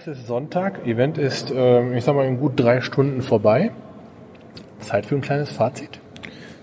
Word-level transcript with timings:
Es 0.00 0.06
ist 0.06 0.26
Sonntag, 0.28 0.86
Event 0.86 1.18
ist, 1.18 1.50
äh, 1.50 1.94
ich 1.94 2.04
sag 2.04 2.14
mal, 2.14 2.24
in 2.24 2.40
gut 2.40 2.52
drei 2.56 2.80
Stunden 2.80 3.20
vorbei. 3.20 3.70
Zeit 4.78 5.04
für 5.04 5.16
ein 5.16 5.20
kleines 5.20 5.50
Fazit. 5.50 6.00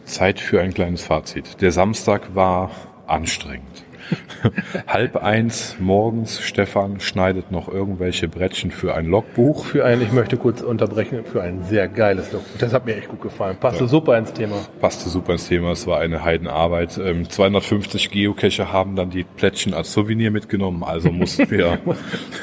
Zeit 0.05 0.39
für 0.39 0.59
ein 0.59 0.73
kleines 0.73 1.03
Fazit. 1.03 1.61
Der 1.61 1.71
Samstag 1.71 2.33
war 2.33 2.71
anstrengend. 3.05 3.83
Halb 4.87 5.17
eins 5.17 5.75
morgens, 5.79 6.41
Stefan 6.41 6.99
schneidet 6.99 7.51
noch 7.51 7.67
irgendwelche 7.67 8.27
Brettchen 8.27 8.71
für 8.71 8.95
ein 8.95 9.05
Logbuch. 9.05 9.65
Für 9.65 9.85
ein, 9.85 10.01
ich 10.01 10.11
möchte 10.11 10.37
kurz 10.37 10.61
unterbrechen, 10.61 11.25
für 11.25 11.41
ein 11.41 11.63
sehr 11.63 11.87
geiles 11.87 12.31
Logbuch. 12.31 12.57
Das 12.59 12.73
hat 12.73 12.85
mir 12.85 12.95
echt 12.95 13.09
gut 13.09 13.21
gefallen. 13.21 13.57
Passte 13.59 13.83
ja. 13.83 13.87
super 13.87 14.17
ins 14.17 14.33
Thema. 14.33 14.55
Passte 14.79 15.09
super 15.09 15.33
ins 15.33 15.47
Thema. 15.47 15.71
Es 15.71 15.87
war 15.87 15.99
eine 15.99 16.23
Heidenarbeit. 16.23 16.91
250 16.91 18.05
ähm, 18.05 18.11
Geocacher 18.11 18.71
haben 18.71 18.95
dann 18.95 19.09
die 19.09 19.23
Plättchen 19.23 19.73
als 19.73 19.93
Souvenir 19.93 20.31
mitgenommen, 20.31 20.83
also 20.83 21.11
mussten 21.11 21.49
wir. 21.49 21.79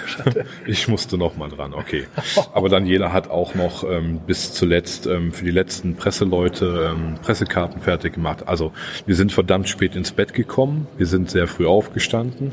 ich 0.66 0.88
musste 0.88 1.18
noch 1.18 1.36
mal 1.36 1.48
dran, 1.48 1.74
okay. 1.74 2.06
Aber 2.52 2.68
Daniela 2.68 3.12
hat 3.12 3.30
auch 3.30 3.54
noch 3.54 3.84
ähm, 3.84 4.20
bis 4.26 4.52
zuletzt 4.52 5.06
ähm, 5.06 5.32
für 5.32 5.44
die 5.44 5.50
letzten 5.50 5.96
Presseleute 5.96 6.94
Pressekarten 7.22 7.80
fertig 7.80 8.14
gemacht. 8.14 8.46
Also 8.46 8.72
wir 9.06 9.14
sind 9.14 9.32
verdammt 9.32 9.68
spät 9.68 9.96
ins 9.96 10.12
Bett 10.12 10.34
gekommen. 10.34 10.86
Wir 10.96 11.06
sind 11.06 11.30
sehr 11.30 11.46
früh 11.54 11.66
aufgestanden 11.66 12.52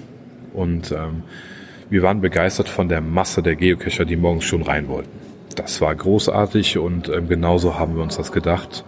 und 0.54 0.92
ähm, 0.92 1.24
wir 1.90 2.04
waren 2.04 2.22
begeistert 2.22 2.70
von 2.70 2.88
der 2.88 3.02
Masse 3.02 3.44
der 3.44 3.56
Geocacher, 3.56 4.06
die 4.06 4.16
morgens 4.16 4.46
schon 4.46 4.62
rein 4.62 4.88
wollten. 4.88 5.10
Das 5.56 5.82
war 5.82 5.94
großartig 5.94 6.78
und 6.78 7.10
ähm, 7.10 7.28
genauso 7.28 7.78
haben 7.78 7.96
wir 7.96 8.04
uns 8.04 8.16
das 8.16 8.32
gedacht. 8.32 8.86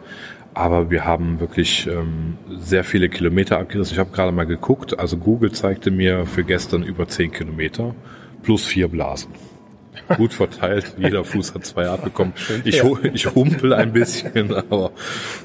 Aber 0.53 0.91
wir 0.91 1.03
haben 1.03 1.39
wirklich 1.39 1.87
ähm, 1.87 2.37
sehr 2.59 2.83
viele 2.83 3.09
Kilometer 3.09 3.59
abgerissen. 3.59 3.93
Ich 3.93 3.99
habe 3.99 4.11
gerade 4.11 4.31
mal 4.31 4.45
geguckt. 4.45 4.99
Also 4.99 5.17
Google 5.17 5.51
zeigte 5.51 5.89
mir 5.89 6.25
für 6.27 6.43
gestern 6.43 6.83
über 6.83 7.07
10 7.07 7.31
Kilometer 7.31 7.95
plus 8.43 8.65
vier 8.65 8.87
Blasen 8.87 9.31
gut 10.17 10.33
verteilt. 10.33 10.95
Jeder 10.97 11.23
Fuß 11.23 11.53
hat 11.53 11.65
zwei 11.65 11.87
abbekommen. 11.87 12.33
Ich, 12.63 12.81
ich 13.13 13.35
humpel 13.35 13.73
ein 13.73 13.93
bisschen, 13.93 14.53
aber 14.69 14.91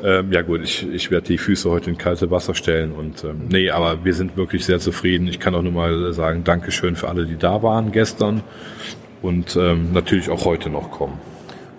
ähm, 0.05 0.33
ja 0.33 0.43
gut, 0.43 0.63
ich, 0.63 0.89
ich 0.89 1.11
werde 1.11 1.27
die 1.27 1.39
Füße 1.39 1.71
heute 1.71 1.91
in 1.91 1.99
kalte 1.99 2.31
Wasser 2.31 2.55
stellen 2.55 2.93
und 2.93 3.25
ähm, 3.25 3.49
nee, 3.49 3.71
aber 3.71 4.05
wir 4.05 4.15
sind 4.15 4.37
wirklich 4.37 4.65
sehr 4.65 4.79
zufrieden. 4.79 5.29
Ich 5.29 5.41
kann 5.41 5.55
auch 5.55 5.63
nur 5.63 5.73
mal 5.73 6.13
sagen, 6.13 6.45
Dankeschön 6.45 6.97
für 6.97 7.09
alle, 7.09 7.27
die 7.27 7.37
da 7.37 7.63
waren 7.63 7.93
gestern 7.93 8.43
und 9.23 9.57
ähm, 9.57 9.93
natürlich 9.93 10.31
auch 10.31 10.45
heute 10.45 10.71
noch 10.71 10.91
kommen. 10.91 11.19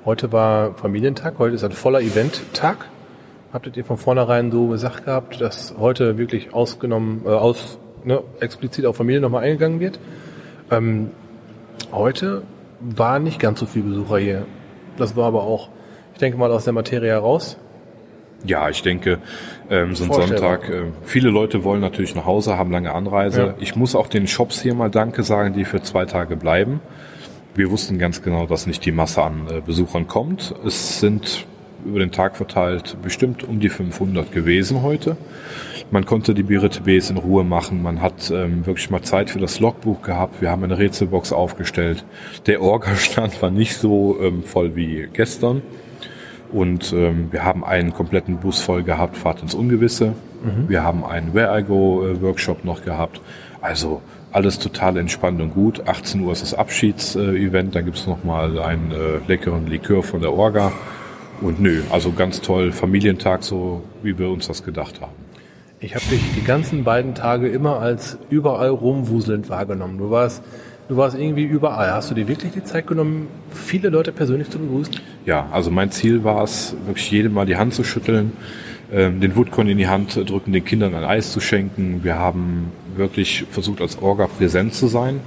Heute 0.06 0.32
war 0.32 0.76
Familientag, 0.76 1.36
heute 1.40 1.56
ist 1.56 1.64
ein 1.64 1.72
voller 1.72 2.02
Eventtag. 2.02 2.88
Habtet 3.52 3.78
ihr 3.78 3.86
von 3.86 3.98
vornherein 3.98 4.52
so 4.52 4.68
gesagt 4.68 5.06
gehabt, 5.06 5.42
dass 5.42 5.76
heute 5.78 6.18
wirklich 6.18 6.54
ausgenommen, 6.54 7.24
äh, 7.26 7.30
aus, 7.30 7.80
ne, 8.04 8.22
explizit 8.40 8.86
auf 8.86 8.96
Familie 8.96 9.22
nochmal 9.22 9.44
eingegangen 9.44 9.80
wird? 9.80 10.00
Ähm, 10.72 11.12
heute 11.92 12.44
war 12.80 13.20
nicht 13.20 13.40
ganz 13.40 13.60
so 13.60 13.66
viel 13.66 13.84
Besucher 13.84 14.18
hier. 14.18 14.46
Das 14.98 15.16
war 15.16 15.28
aber 15.28 15.44
auch, 15.44 15.70
ich 16.14 16.20
denke 16.20 16.38
mal, 16.38 16.52
aus 16.52 16.64
der 16.64 16.74
Materie 16.74 17.10
heraus. 17.10 17.58
Ja, 18.46 18.70
ich 18.70 18.82
denke, 18.82 19.20
ähm, 19.70 19.96
so 19.96 20.06
ein 20.06 20.14
Sonntag, 20.14 20.70
äh, 20.70 20.84
viele 21.04 21.30
Leute 21.30 21.64
wollen 21.64 21.82
natürlich 21.82 22.16
nach 22.16 22.26
Hause, 22.26 22.58
haben 22.58 22.72
lange 22.72 22.94
Anreise. 22.94 23.42
Ja. 23.42 23.54
Ich 23.60 23.76
muss 23.76 23.96
auch 23.96 24.08
den 24.08 24.28
Shops 24.28 24.62
hier 24.62 24.74
mal 24.74 24.90
Danke 24.90 25.24
sagen, 25.24 25.54
die 25.54 25.66
für 25.66 25.82
zwei 25.82 26.06
Tage 26.06 26.38
bleiben. 26.38 26.80
Wir 27.56 27.70
wussten 27.70 27.98
ganz 27.98 28.22
genau, 28.22 28.46
dass 28.46 28.66
nicht 28.66 28.86
die 28.86 28.94
Masse 28.94 29.22
an 29.24 29.48
äh, 29.50 29.62
Besuchern 29.62 30.08
kommt. 30.08 30.56
Es 30.66 31.00
sind 31.00 31.46
über 31.86 32.00
den 32.00 32.12
Tag 32.12 32.38
verteilt 32.38 32.98
bestimmt 33.02 33.44
um 33.44 33.60
die 33.60 33.70
500 33.70 34.32
gewesen 34.32 34.84
heute. 34.84 35.18
Man 35.92 36.06
konnte 36.06 36.36
die 36.36 36.44
BRTBs 36.44 37.10
in 37.10 37.18
Ruhe 37.18 37.44
machen. 37.44 37.82
Man 37.82 38.02
hat 38.02 38.30
ähm, 38.30 38.66
wirklich 38.66 38.92
mal 38.92 39.02
Zeit 39.02 39.32
für 39.32 39.40
das 39.40 39.60
Logbuch 39.60 40.04
gehabt. 40.04 40.40
Wir 40.40 40.52
haben 40.52 40.64
eine 40.64 40.78
Rätselbox 40.78 41.34
aufgestellt. 41.34 42.06
Der 42.46 42.62
Orga-Stand 42.62 43.42
war 43.42 43.50
nicht 43.50 43.76
so 43.76 44.18
ähm, 44.22 44.44
voll 44.44 44.76
wie 44.76 45.10
gestern. 45.12 45.64
Und 46.52 46.94
ähm, 46.94 47.32
wir 47.32 47.44
haben 47.44 47.64
einen 47.64 47.94
kompletten 47.94 48.38
Bus 48.38 48.62
voll 48.62 48.84
gehabt, 48.84 49.18
Fahrt 49.18 49.42
ins 49.42 49.56
Ungewisse. 49.56 50.14
Mhm. 50.44 50.70
Wir 50.70 50.84
haben 50.84 51.04
einen 51.04 51.34
Where 51.34 51.60
I 51.60 51.64
Go 51.64 52.06
äh, 52.06 52.22
Workshop 52.22 52.66
noch 52.66 52.84
gehabt. 52.84 53.22
Also 53.62 54.02
alles 54.32 54.60
total 54.60 54.98
entspannt 54.98 55.42
und 55.42 55.54
gut. 55.54 55.88
18 55.88 56.22
Uhr 56.22 56.32
ist 56.32 56.44
das 56.44 56.54
Abschieds-Event. 56.54 57.76
Dann 57.76 57.86
gibt's 57.86 58.06
noch 58.06 58.24
mal 58.24 58.60
einen 58.60 58.92
äh, 58.92 59.28
leckeren 59.28 59.66
Likör 59.66 60.04
von 60.04 60.22
der 60.22 60.34
Orga. 60.34 60.72
Und 61.42 61.60
nö, 61.60 61.82
also 61.90 62.12
ganz 62.12 62.42
toll. 62.42 62.72
Familientag, 62.72 63.44
so 63.44 63.84
wie 64.04 64.18
wir 64.20 64.30
uns 64.30 64.48
das 64.48 64.64
gedacht 64.64 65.02
haben. 65.02 65.29
Ich 65.82 65.96
habe 65.96 66.04
dich 66.12 66.20
die 66.36 66.44
ganzen 66.44 66.84
beiden 66.84 67.16
Tage 67.16 67.48
immer 67.48 67.80
als 67.80 68.18
überall 68.30 68.68
rumwuselnd 68.68 69.48
wahrgenommen. 69.48 69.98
Du 69.98 70.12
warst, 70.12 70.44
du 70.90 70.98
warst 70.98 71.18
irgendwie 71.18 71.44
überall. 71.44 71.94
Hast 71.94 72.12
du 72.12 72.16
dir 72.16 72.28
wirklich 72.28 72.52
die 72.52 72.66
Zeit 72.66 72.86
genommen, 72.86 73.28
viele 73.50 73.88
Leute 73.88 74.12
persönlich 74.12 74.50
zu 74.50 74.60
begrüßen? 74.60 74.96
Ja, 75.26 75.48
also 75.54 75.72
mein 75.72 75.90
Ziel 75.92 76.26
war 76.26 76.44
es, 76.44 76.76
wirklich 76.86 77.10
jedem 77.12 77.32
mal 77.34 77.46
die 77.46 77.56
Hand 77.56 77.74
zu 77.74 77.86
schütteln, 77.86 78.34
ähm, 78.92 79.22
den 79.22 79.38
Woodcon 79.38 79.70
in 79.70 79.78
die 79.78 79.88
Hand 79.88 80.18
drücken, 80.18 80.52
den 80.52 80.66
Kindern 80.66 80.94
ein 80.96 81.06
Eis 81.06 81.32
zu 81.32 81.40
schenken. 81.40 82.04
Wir 82.04 82.16
haben 82.16 82.74
wirklich 82.98 83.46
versucht, 83.50 83.80
als 83.80 84.02
Orga 84.02 84.28
präsent 84.28 84.74
zu 84.74 84.88
sein. 84.88 85.22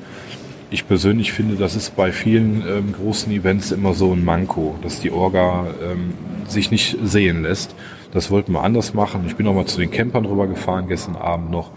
Ich 0.70 0.86
persönlich 0.86 1.32
finde, 1.32 1.56
das 1.56 1.76
ist 1.76 1.96
bei 1.96 2.12
vielen 2.12 2.62
ähm, 2.68 2.92
großen 2.92 3.32
Events 3.32 3.72
immer 3.72 3.94
so 3.94 4.12
ein 4.12 4.22
Manko, 4.22 4.76
dass 4.82 5.00
die 5.00 5.12
Orga 5.12 5.68
ähm, 5.82 6.12
sich 6.46 6.70
nicht 6.70 6.98
sehen 7.02 7.42
lässt. 7.42 7.74
Das 8.12 8.30
wollten 8.30 8.52
wir 8.52 8.62
anders 8.62 8.92
machen. 8.94 9.24
Ich 9.26 9.36
bin 9.36 9.46
auch 9.46 9.54
mal 9.54 9.64
zu 9.64 9.78
den 9.78 9.90
Campern 9.90 10.26
rüber 10.26 10.46
gefahren 10.46 10.86
gestern 10.86 11.16
Abend 11.16 11.50
noch. 11.50 11.70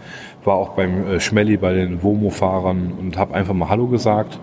War 0.44 0.54
auch 0.54 0.70
beim 0.70 1.06
äh, 1.06 1.20
Schmelli 1.20 1.56
bei 1.56 1.72
den 1.72 2.02
Womo-Fahrern 2.02 2.92
und 2.98 3.16
habe 3.16 3.34
einfach 3.34 3.54
mal 3.54 3.70
Hallo 3.70 3.88
gesagt. 3.88 4.38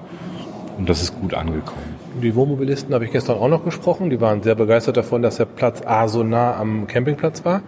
Und 0.77 0.89
das 0.89 1.03
ist 1.03 1.19
gut 1.19 1.35
angekommen. 1.35 1.93
Die 2.21 2.35
Wohnmobilisten 2.35 2.93
habe 2.93 3.05
ich 3.05 3.11
gestern 3.11 3.37
auch 3.37 3.47
noch 3.47 3.63
gesprochen. 3.63 4.09
Die 4.09 4.19
waren 4.19 4.41
sehr 4.41 4.55
begeistert 4.55 4.97
davon, 4.97 5.21
dass 5.21 5.37
der 5.37 5.45
Platz 5.45 5.81
A 5.85 6.07
so 6.07 6.23
nah 6.23 6.55
am 6.55 6.87
Campingplatz 6.87 7.45
war. 7.45 7.61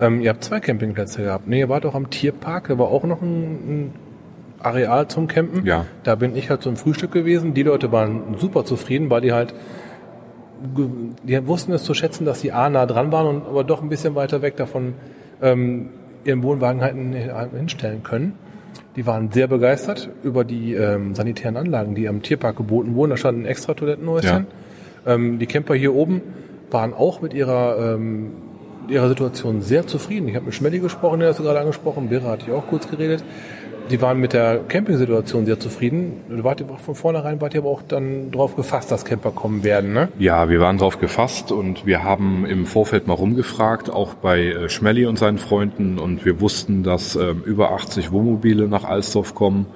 Ähm, 0.00 0.20
ihr 0.20 0.30
habt 0.30 0.44
zwei 0.44 0.60
Campingplätze 0.60 1.22
gehabt. 1.22 1.46
Nee, 1.46 1.60
ihr 1.60 1.68
wart 1.68 1.86
auch 1.86 1.94
am 1.94 2.10
Tierpark. 2.10 2.68
Da 2.68 2.78
war 2.78 2.88
auch 2.88 3.04
noch 3.04 3.22
ein, 3.22 3.30
ein 3.32 3.92
Areal 4.60 5.08
zum 5.08 5.28
Campen. 5.28 5.64
Ja. 5.66 5.86
Da 6.02 6.14
bin 6.14 6.36
ich 6.36 6.50
halt 6.50 6.62
zum 6.62 6.76
Frühstück 6.76 7.12
gewesen. 7.12 7.54
Die 7.54 7.62
Leute 7.62 7.90
waren 7.92 8.36
super 8.38 8.64
zufrieden, 8.64 9.10
weil 9.10 9.22
die 9.22 9.32
halt 9.32 9.54
die 11.22 11.46
wussten 11.46 11.72
es 11.72 11.84
zu 11.84 11.94
schätzen, 11.94 12.24
dass 12.24 12.40
sie 12.40 12.52
A 12.52 12.68
nah 12.68 12.86
dran 12.86 13.12
waren 13.12 13.26
und 13.26 13.46
aber 13.46 13.64
doch 13.64 13.82
ein 13.82 13.88
bisschen 13.88 14.14
weiter 14.14 14.42
weg 14.42 14.56
davon 14.56 14.94
ähm, 15.40 15.90
ihren 16.24 16.42
Wohnwagen 16.42 16.80
halt 16.82 16.94
hinstellen 17.52 18.02
können. 18.02 18.34
Die 18.96 19.06
waren 19.06 19.30
sehr 19.30 19.48
begeistert 19.48 20.10
über 20.22 20.44
die 20.44 20.74
ähm, 20.74 21.14
sanitären 21.14 21.56
Anlagen, 21.56 21.94
die 21.94 22.08
am 22.08 22.22
Tierpark 22.22 22.56
geboten 22.56 22.94
wurden. 22.94 23.10
Da 23.10 23.16
standen 23.16 23.44
extra 23.44 23.74
Toilettenhäuschen. 23.74 24.46
Ja. 25.06 25.14
Ähm, 25.14 25.38
die 25.38 25.46
Camper 25.46 25.74
hier 25.74 25.94
oben 25.94 26.20
waren 26.70 26.94
auch 26.94 27.20
mit 27.20 27.34
ihrer, 27.34 27.94
ähm, 27.94 28.32
ihrer 28.88 29.08
Situation 29.08 29.62
sehr 29.62 29.86
zufrieden. 29.86 30.28
Ich 30.28 30.36
habe 30.36 30.46
mit 30.46 30.54
Schmelly 30.54 30.78
gesprochen, 30.78 31.20
der 31.20 31.30
hast 31.30 31.38
du 31.38 31.42
gerade 31.42 31.60
angesprochen. 31.60 32.08
Birra 32.08 32.32
hatte 32.32 32.46
ich 32.46 32.52
auch 32.52 32.66
kurz 32.66 32.88
geredet 32.88 33.24
die 33.90 34.00
waren 34.00 34.18
mit 34.18 34.32
der 34.32 34.60
Campingsituation 34.68 35.46
sehr 35.46 35.58
zufrieden. 35.58 36.20
Wart 36.28 36.64
von 36.84 36.94
vornherein 36.94 37.40
wart 37.40 37.54
ihr 37.54 37.60
aber 37.60 37.70
auch 37.70 37.82
dann 37.82 38.30
drauf 38.30 38.56
gefasst, 38.56 38.90
dass 38.90 39.04
Camper 39.04 39.30
kommen 39.30 39.64
werden, 39.64 39.92
ne? 39.92 40.08
Ja, 40.18 40.48
wir 40.48 40.60
waren 40.60 40.78
drauf 40.78 40.98
gefasst 40.98 41.52
und 41.52 41.86
wir 41.86 42.04
haben 42.04 42.46
im 42.46 42.66
Vorfeld 42.66 43.06
mal 43.06 43.14
rumgefragt, 43.14 43.90
auch 43.90 44.14
bei 44.14 44.46
äh, 44.46 44.68
Schmelly 44.68 45.06
und 45.06 45.18
seinen 45.18 45.38
Freunden 45.38 45.98
und 45.98 46.24
wir 46.24 46.40
wussten, 46.40 46.82
dass 46.82 47.16
ähm, 47.16 47.42
über 47.44 47.72
80 47.72 48.12
Wohnmobile 48.12 48.68
nach 48.68 48.84
Alsdorf 48.84 49.34
kommen 49.34 49.66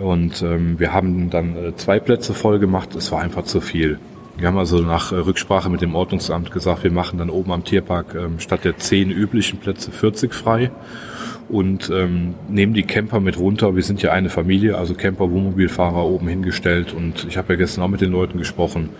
und 0.00 0.42
ähm, 0.42 0.78
wir 0.78 0.92
haben 0.92 1.30
dann 1.30 1.56
äh, 1.56 1.76
zwei 1.76 2.00
Plätze 2.00 2.34
voll 2.34 2.58
gemacht. 2.58 2.94
Es 2.94 3.12
war 3.12 3.20
einfach 3.20 3.44
zu 3.44 3.60
viel. 3.60 3.98
Wir 4.36 4.48
haben 4.48 4.58
also 4.58 4.78
nach 4.78 5.12
äh, 5.12 5.16
Rücksprache 5.16 5.70
mit 5.70 5.80
dem 5.80 5.94
Ordnungsamt 5.94 6.50
gesagt, 6.50 6.82
wir 6.82 6.90
machen 6.90 7.18
dann 7.18 7.30
oben 7.30 7.52
am 7.52 7.64
Tierpark 7.64 8.14
ähm, 8.14 8.40
statt 8.40 8.64
der 8.64 8.76
zehn 8.78 9.10
üblichen 9.10 9.58
Plätze 9.58 9.92
40 9.92 10.34
frei 10.34 10.70
und 11.48 11.90
ähm, 11.90 12.34
nehmen 12.48 12.74
die 12.74 12.82
Camper 12.82 13.20
mit 13.20 13.38
runter. 13.38 13.76
Wir 13.76 13.82
sind 13.82 14.02
ja 14.02 14.12
eine 14.12 14.30
Familie, 14.30 14.76
also 14.76 14.94
Camper, 14.94 15.30
Wohnmobilfahrer 15.30 16.04
oben 16.04 16.26
hingestellt 16.26 16.92
und 16.92 17.26
ich 17.28 17.36
habe 17.36 17.52
ja 17.52 17.58
gestern 17.58 17.84
auch 17.84 17.88
mit 17.88 18.00
den 18.00 18.10
Leuten 18.10 18.38
gesprochen, 18.38 18.90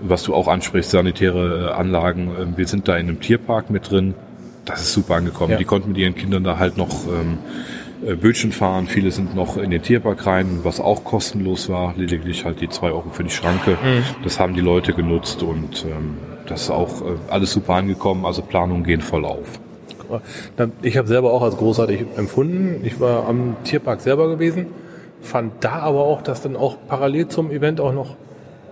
was 0.00 0.22
du 0.22 0.34
auch 0.34 0.46
ansprichst, 0.46 0.90
sanitäre 0.90 1.70
äh, 1.70 1.72
Anlagen. 1.72 2.28
Äh, 2.28 2.56
wir 2.58 2.66
sind 2.68 2.86
da 2.86 2.96
in 2.96 3.08
einem 3.08 3.20
Tierpark 3.20 3.70
mit 3.70 3.90
drin. 3.90 4.14
Das 4.66 4.82
ist 4.82 4.92
super 4.92 5.16
angekommen. 5.16 5.52
Ja. 5.52 5.58
Die 5.58 5.64
konnten 5.64 5.90
mit 5.90 5.98
ihren 5.98 6.14
Kindern 6.14 6.44
da 6.44 6.58
halt 6.58 6.76
noch 6.76 7.06
ähm, 7.06 7.38
äh, 7.38 7.75
Bötchen 8.20 8.52
fahren. 8.52 8.86
Viele 8.86 9.10
sind 9.10 9.34
noch 9.34 9.56
in 9.56 9.70
den 9.70 9.82
Tierpark 9.82 10.26
rein, 10.26 10.60
was 10.62 10.80
auch 10.80 11.04
kostenlos 11.04 11.68
war. 11.68 11.94
Lediglich 11.96 12.44
halt 12.44 12.60
die 12.60 12.68
zwei 12.68 12.88
Euro 12.88 13.10
für 13.10 13.24
die 13.24 13.30
Schranke. 13.30 13.72
Mhm. 13.72 14.04
Das 14.24 14.38
haben 14.38 14.54
die 14.54 14.60
Leute 14.60 14.92
genutzt 14.92 15.42
und 15.42 15.84
ähm, 15.84 16.16
das 16.46 16.62
ist 16.62 16.70
auch 16.70 17.02
äh, 17.02 17.16
alles 17.28 17.52
super 17.52 17.74
angekommen. 17.74 18.24
Also 18.24 18.42
Planungen 18.42 18.84
gehen 18.84 19.00
voll 19.00 19.24
auf. 19.24 19.60
Ich 20.82 20.96
habe 20.96 21.08
selber 21.08 21.32
auch 21.32 21.42
als 21.42 21.56
großartig 21.56 22.04
empfunden. 22.16 22.82
Ich 22.84 23.00
war 23.00 23.28
am 23.28 23.56
Tierpark 23.64 24.00
selber 24.00 24.28
gewesen, 24.28 24.66
fand 25.20 25.64
da 25.64 25.80
aber 25.80 26.04
auch, 26.04 26.22
dass 26.22 26.42
dann 26.42 26.54
auch 26.56 26.76
parallel 26.86 27.26
zum 27.28 27.50
Event 27.50 27.80
auch 27.80 27.92
noch 27.92 28.16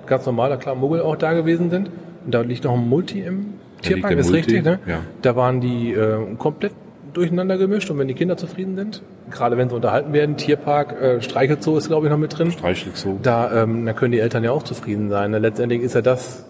ganz 0.06 0.26
normaler, 0.26 0.58
klar, 0.58 0.74
Muggel 0.76 1.00
auch 1.00 1.16
da 1.16 1.32
gewesen 1.32 1.70
sind. 1.70 1.90
Und 2.24 2.32
da 2.32 2.42
liegt 2.42 2.64
noch 2.64 2.74
ein 2.74 2.88
Multi 2.88 3.20
im 3.20 3.54
Tierpark, 3.82 4.12
ist 4.12 4.30
Multi, 4.30 4.36
richtig, 4.36 4.64
ne? 4.64 4.78
Ja. 4.86 5.00
Da 5.22 5.34
waren 5.34 5.60
die 5.60 5.92
äh, 5.92 6.36
komplett 6.38 6.72
durcheinander 7.14 7.56
gemischt 7.56 7.90
und 7.90 7.98
wenn 7.98 8.08
die 8.08 8.14
Kinder 8.14 8.36
zufrieden 8.36 8.76
sind, 8.76 9.02
gerade 9.30 9.56
wenn 9.56 9.68
sie 9.68 9.74
unterhalten 9.74 10.12
werden, 10.12 10.36
Tierpark, 10.36 11.00
äh, 11.00 11.20
Streichelzoo 11.22 11.76
ist 11.76 11.88
glaube 11.88 12.06
ich 12.06 12.10
noch 12.10 12.18
mit 12.18 12.36
drin. 12.36 12.50
Streichelzoo. 12.50 13.18
Da, 13.22 13.62
ähm, 13.62 13.86
da 13.86 13.92
können 13.92 14.12
die 14.12 14.18
Eltern 14.18 14.44
ja 14.44 14.50
auch 14.52 14.62
zufrieden 14.62 15.10
sein. 15.10 15.30
Ne? 15.30 15.38
Letztendlich 15.38 15.80
ist 15.82 15.94
ja 15.94 16.02
das 16.02 16.44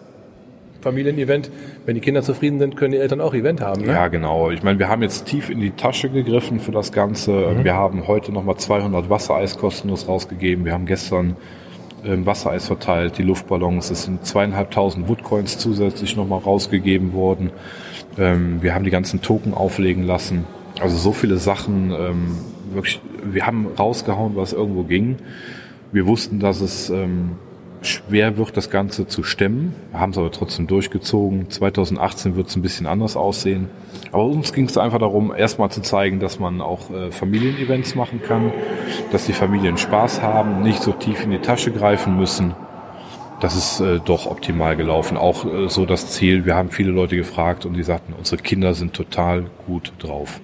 Familienevent. 0.81 1.51
Wenn 1.87 1.95
die 1.95 2.01
Kinder 2.01 2.23
zufrieden 2.23 2.59
sind, 2.59 2.77
können 2.77 2.93
die 2.93 2.99
Eltern 2.99 3.21
auch 3.21 3.35
Event 3.35 3.61
haben. 3.61 3.83
Ne? 3.83 3.93
Ja, 3.93 4.09
genau. 4.09 4.51
Ich 4.51 4.63
meine, 4.63 4.79
wir 4.79 4.89
haben 4.89 5.03
jetzt 5.03 5.27
tief 5.27 5.51
in 5.51 5.61
die 5.61 5.71
Tasche 5.71 6.11
gegriffen 6.11 6.61
für 6.61 6.73
das 6.73 6.93
Ganze. 6.93 7.33
Mhm. 7.33 7.65
Wir 7.65 7.75
haben 7.75 8.07
heute 8.07 8.31
nochmal 8.33 8.57
200 8.57 9.11
Wassereis 9.11 9.59
kostenlos 9.59 10.07
rausgegeben. 10.07 10.65
Wir 10.65 10.73
haben 10.73 10.87
gestern 10.87 11.37
ähm, 12.05 12.27
Wassereis 12.27 12.67
verteilt, 12.67 13.19
die 13.19 13.23
Luftballons. 13.23 13.91
Es 13.91 14.05
sind 14.05 14.25
zweieinhalbtausend 14.25 15.09
Woodcoins 15.09 15.59
zusätzlich 15.59 16.17
nochmal 16.17 16.41
rausgegeben 16.41 17.13
worden. 17.13 17.51
Ähm, 18.19 18.63
wir 18.63 18.75
haben 18.75 18.85
die 18.85 18.91
ganzen 18.91 19.23
Token 19.23 19.55
auflegen 19.55 20.05
lassen. 20.05 20.45
Also 20.81 20.97
so 20.97 21.13
viele 21.13 21.37
Sachen. 21.37 21.91
Ähm, 21.91 22.39
wirklich, 22.73 23.01
wir 23.23 23.47
haben 23.47 23.69
rausgehauen, 23.79 24.37
was 24.37 24.53
irgendwo 24.53 24.83
ging. 24.83 25.17
Wir 25.93 26.07
wussten, 26.07 26.41
dass 26.41 26.61
es 26.61 26.91
ähm, 26.91 27.33
schwer 27.87 28.37
wird, 28.37 28.57
das 28.57 28.71
Ganze 28.71 29.07
zu 29.07 29.23
stemmen. 29.23 29.75
Haben 29.93 30.11
es 30.11 30.19
aber 30.19 30.31
trotzdem 30.31 30.67
durchgezogen. 30.67 31.51
2018 31.51 32.37
wird 32.37 32.49
es 32.49 32.57
ein 32.57 32.63
bisschen 32.63 32.87
anders 32.87 33.17
aussehen. 33.17 33.69
Aber 34.13 34.25
uns 34.25 34.53
ging 34.53 34.67
es 34.67 34.79
einfach 34.79 34.99
darum, 34.99 35.35
erstmal 35.35 35.71
zu 35.71 35.83
zeigen, 35.83 36.21
dass 36.21 36.39
man 36.39 36.61
auch 36.61 36.91
äh, 36.91 37.11
Familienevents 37.11 37.95
machen 37.95 38.23
kann, 38.23 38.53
dass 39.13 39.27
die 39.27 39.33
Familien 39.33 39.77
Spaß 39.77 40.23
haben, 40.23 40.63
nicht 40.63 40.83
so 40.83 40.93
tief 40.93 41.25
in 41.25 41.31
die 41.31 41.39
Tasche 41.39 41.73
greifen 41.73 42.17
müssen. 42.17 42.55
Das 43.41 43.57
ist 43.57 43.81
äh, 43.81 44.01
doch 44.05 44.27
optimal 44.27 44.77
gelaufen. 44.77 45.17
Auch 45.17 45.45
äh, 45.45 45.69
so 45.69 45.85
das 45.85 46.11
Ziel. 46.11 46.47
Wir 46.47 46.55
haben 46.55 46.71
viele 46.71 46.91
Leute 46.91 47.17
gefragt 47.17 47.67
und 47.67 47.75
die 47.75 47.83
sagten, 47.83 48.15
unsere 48.17 48.41
Kinder 48.41 48.75
sind 48.75 48.95
total 48.95 49.47
gut 49.67 49.93
drauf. 49.99 50.41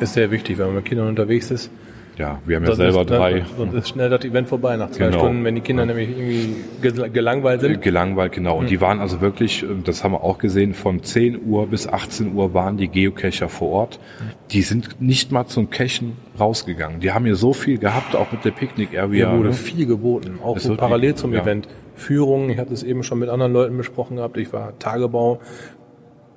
Ist 0.00 0.14
sehr 0.14 0.30
wichtig, 0.30 0.58
wenn 0.58 0.66
man 0.66 0.76
mit 0.76 0.84
Kindern 0.84 1.08
unterwegs 1.08 1.50
ist. 1.50 1.70
Ja, 2.18 2.40
wir 2.46 2.56
haben 2.56 2.64
ja 2.64 2.74
selber 2.74 3.02
ist, 3.02 3.10
drei. 3.10 3.44
Sonst 3.58 3.74
ist 3.74 3.88
schnell 3.90 4.08
das 4.08 4.24
Event 4.24 4.48
vorbei 4.48 4.76
nach 4.76 4.90
zwei 4.90 5.06
Genau. 5.06 5.18
Stunden, 5.18 5.44
wenn 5.44 5.54
die 5.54 5.60
Kinder 5.60 5.84
nämlich 5.84 6.08
irgendwie 6.08 6.56
gel- 6.80 7.10
gelangweilt 7.10 7.60
sind. 7.60 7.82
Gelangweilt, 7.82 8.32
genau. 8.32 8.56
Und 8.58 8.70
die 8.70 8.80
waren 8.80 9.00
also 9.00 9.20
wirklich, 9.20 9.62
äh, 9.62 9.66
das 9.84 10.02
haben 10.02 10.12
wir 10.12 10.24
auch 10.24 10.38
gesehen, 10.38 10.72
von 10.72 11.02
10 11.02 11.44
Uhr 11.46 11.66
bis 11.66 11.86
18 11.86 12.34
Uhr 12.34 12.54
waren 12.54 12.78
die 12.78 12.88
Geocacher 12.88 13.48
vor 13.50 13.70
Ort. 13.70 14.00
Die 14.50 14.62
sind 14.62 15.00
nicht 15.00 15.30
mal 15.30 15.46
zum 15.46 15.68
Cachen 15.68 16.16
rausgegangen. 16.40 17.00
Die 17.00 17.12
haben 17.12 17.26
hier 17.26 17.36
so 17.36 17.52
viel 17.52 17.76
gehabt, 17.78 18.16
auch 18.16 18.32
mit 18.32 18.44
der 18.44 18.50
Picknick 18.52 18.96
Area. 18.98 19.28
Hier 19.30 19.36
wurde 19.38 19.48
ne? 19.50 19.54
viel 19.54 19.84
geboten, 19.86 20.38
auch 20.42 20.58
so 20.58 20.74
parallel 20.74 21.14
zum 21.16 21.34
ja. 21.34 21.42
Event. 21.42 21.68
Führungen, 21.96 22.50
ich 22.50 22.58
hatte 22.58 22.74
es 22.74 22.82
eben 22.82 23.02
schon 23.02 23.18
mit 23.18 23.30
anderen 23.30 23.52
Leuten 23.54 23.76
besprochen 23.76 24.16
gehabt, 24.16 24.36
ich 24.36 24.52
war 24.52 24.78
Tagebau. 24.78 25.40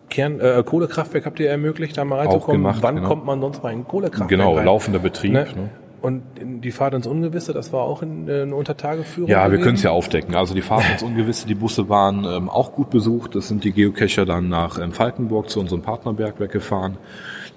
Kern, 0.09 0.39
äh, 0.39 0.63
Kohlekraftwerk 0.65 1.25
habt 1.25 1.39
ihr 1.39 1.49
ermöglicht, 1.49 1.97
da 1.97 2.05
mal 2.05 2.19
reinzukommen. 2.19 2.61
gemacht, 2.61 2.79
Wann 2.81 2.95
genau. 2.95 3.07
kommt 3.07 3.25
man 3.25 3.39
sonst 3.41 3.63
mal 3.63 3.71
in 3.71 3.79
ein 3.79 3.87
Kohlekraftwerk 3.87 4.29
Genau, 4.29 4.55
rein? 4.55 4.65
laufender 4.65 4.99
Betrieb. 4.99 5.33
Ne? 5.33 5.43
Ne? 5.55 5.69
Und 6.01 6.23
die 6.41 6.71
Fahrt 6.71 6.93
ins 6.93 7.07
Ungewisse, 7.07 7.51
das 7.53 7.73
war 7.73 7.81
auch 7.81 8.01
in, 8.01 8.27
äh, 8.29 8.43
eine 8.43 8.55
Untertageführung. 8.55 9.29
Ja, 9.29 9.51
wir 9.51 9.59
können 9.59 9.75
es 9.75 9.83
ja 9.83 9.91
aufdecken. 9.91 10.33
Also 10.33 10.53
die 10.53 10.61
Fahrt 10.61 10.83
ins 10.91 11.03
Ungewisse, 11.03 11.45
die 11.45 11.55
Busse 11.55 11.89
waren 11.89 12.23
ähm, 12.25 12.49
auch 12.49 12.71
gut 12.71 12.89
besucht. 12.89 13.35
Das 13.35 13.49
sind 13.49 13.63
die 13.65 13.71
Geocacher 13.73 14.25
dann 14.25 14.47
nach 14.47 14.79
ähm, 14.79 14.93
Falkenburg 14.93 15.49
zu 15.49 15.59
unserem 15.59 15.81
Partnerbergwerk 15.81 16.51
gefahren. 16.51 16.97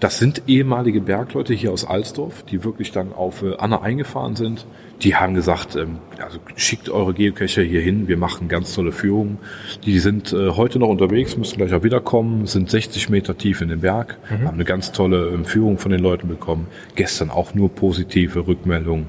Das 0.02 0.18
sind 0.18 0.42
ehemalige 0.48 1.00
Bergleute 1.00 1.54
hier 1.54 1.70
aus 1.70 1.84
Alsdorf, 1.84 2.42
die 2.42 2.64
wirklich 2.64 2.90
dann 2.90 3.12
auf 3.12 3.44
äh, 3.44 3.54
Anna 3.56 3.82
eingefahren 3.82 4.34
sind. 4.34 4.66
Die 5.00 5.14
haben 5.14 5.34
gesagt, 5.34 5.76
ähm, 5.76 5.98
also 6.20 6.40
schickt 6.56 6.88
eure 6.88 7.14
Geocacher 7.14 7.62
hier 7.62 7.80
hin, 7.80 8.08
wir 8.08 8.16
machen 8.16 8.48
ganz 8.48 8.74
tolle 8.74 8.90
Führungen. 8.90 9.38
Die 9.86 10.00
sind 10.00 10.32
äh, 10.32 10.50
heute 10.50 10.80
noch 10.80 10.88
unterwegs, 10.88 11.36
müssen 11.36 11.56
gleich 11.56 11.72
auch 11.72 11.84
wiederkommen, 11.84 12.48
sind 12.48 12.68
60 12.68 13.10
Meter 13.10 13.38
tief 13.38 13.60
in 13.60 13.68
den 13.68 13.82
Berg, 13.82 14.18
haben 14.28 14.48
eine 14.48 14.64
ganz 14.64 14.90
tolle 14.90 15.28
ähm, 15.28 15.44
Führung 15.44 15.78
von 15.78 15.92
den 15.92 16.00
Leuten 16.00 16.26
bekommen. 16.26 16.66
Gestern 16.96 17.30
auch 17.30 17.54
nur 17.54 17.72
positive 17.72 18.48
Rückmeldungen. 18.48 19.06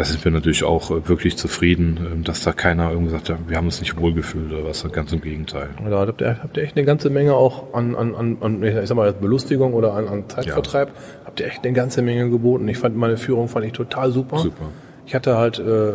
Da 0.00 0.06
sind 0.06 0.24
wir 0.24 0.32
natürlich 0.32 0.64
auch 0.64 0.90
äh, 0.90 1.06
wirklich 1.10 1.36
zufrieden, 1.36 1.98
ähm, 2.10 2.24
dass 2.24 2.42
da 2.42 2.52
keiner 2.52 2.90
irgendwie 2.90 3.10
sagt, 3.10 3.28
ja, 3.28 3.36
wir 3.46 3.58
haben 3.58 3.66
uns 3.66 3.80
nicht 3.80 3.98
wohlgefühlt 4.00 4.50
oder 4.50 4.64
was, 4.64 4.82
ganz 4.92 5.12
im 5.12 5.20
Gegenteil. 5.20 5.68
Ja, 5.84 5.90
Da 5.90 6.06
habt 6.06 6.22
ihr, 6.22 6.38
habt 6.42 6.56
ihr 6.56 6.62
echt 6.62 6.74
eine 6.74 6.86
ganze 6.86 7.10
Menge 7.10 7.34
auch 7.34 7.74
an, 7.74 7.94
an, 7.94 8.38
an, 8.40 8.62
ich 8.62 8.88
sag 8.88 8.96
mal, 8.96 9.12
Belustigung 9.12 9.74
oder 9.74 9.92
an, 9.92 10.08
an 10.08 10.24
Zeitvertreib. 10.26 10.88
Habt 11.26 11.40
ihr 11.40 11.46
echt 11.48 11.64
eine 11.64 11.74
ganze 11.74 12.00
Menge 12.00 12.30
geboten. 12.30 12.66
Ich 12.68 12.78
fand 12.78 12.96
meine 12.96 13.18
Führung 13.18 13.48
fand 13.48 13.66
ich 13.66 13.72
total 13.72 14.10
super. 14.10 14.38
Super. 14.38 14.70
Ich 15.04 15.14
hatte 15.14 15.36
halt 15.36 15.58
äh, 15.58 15.92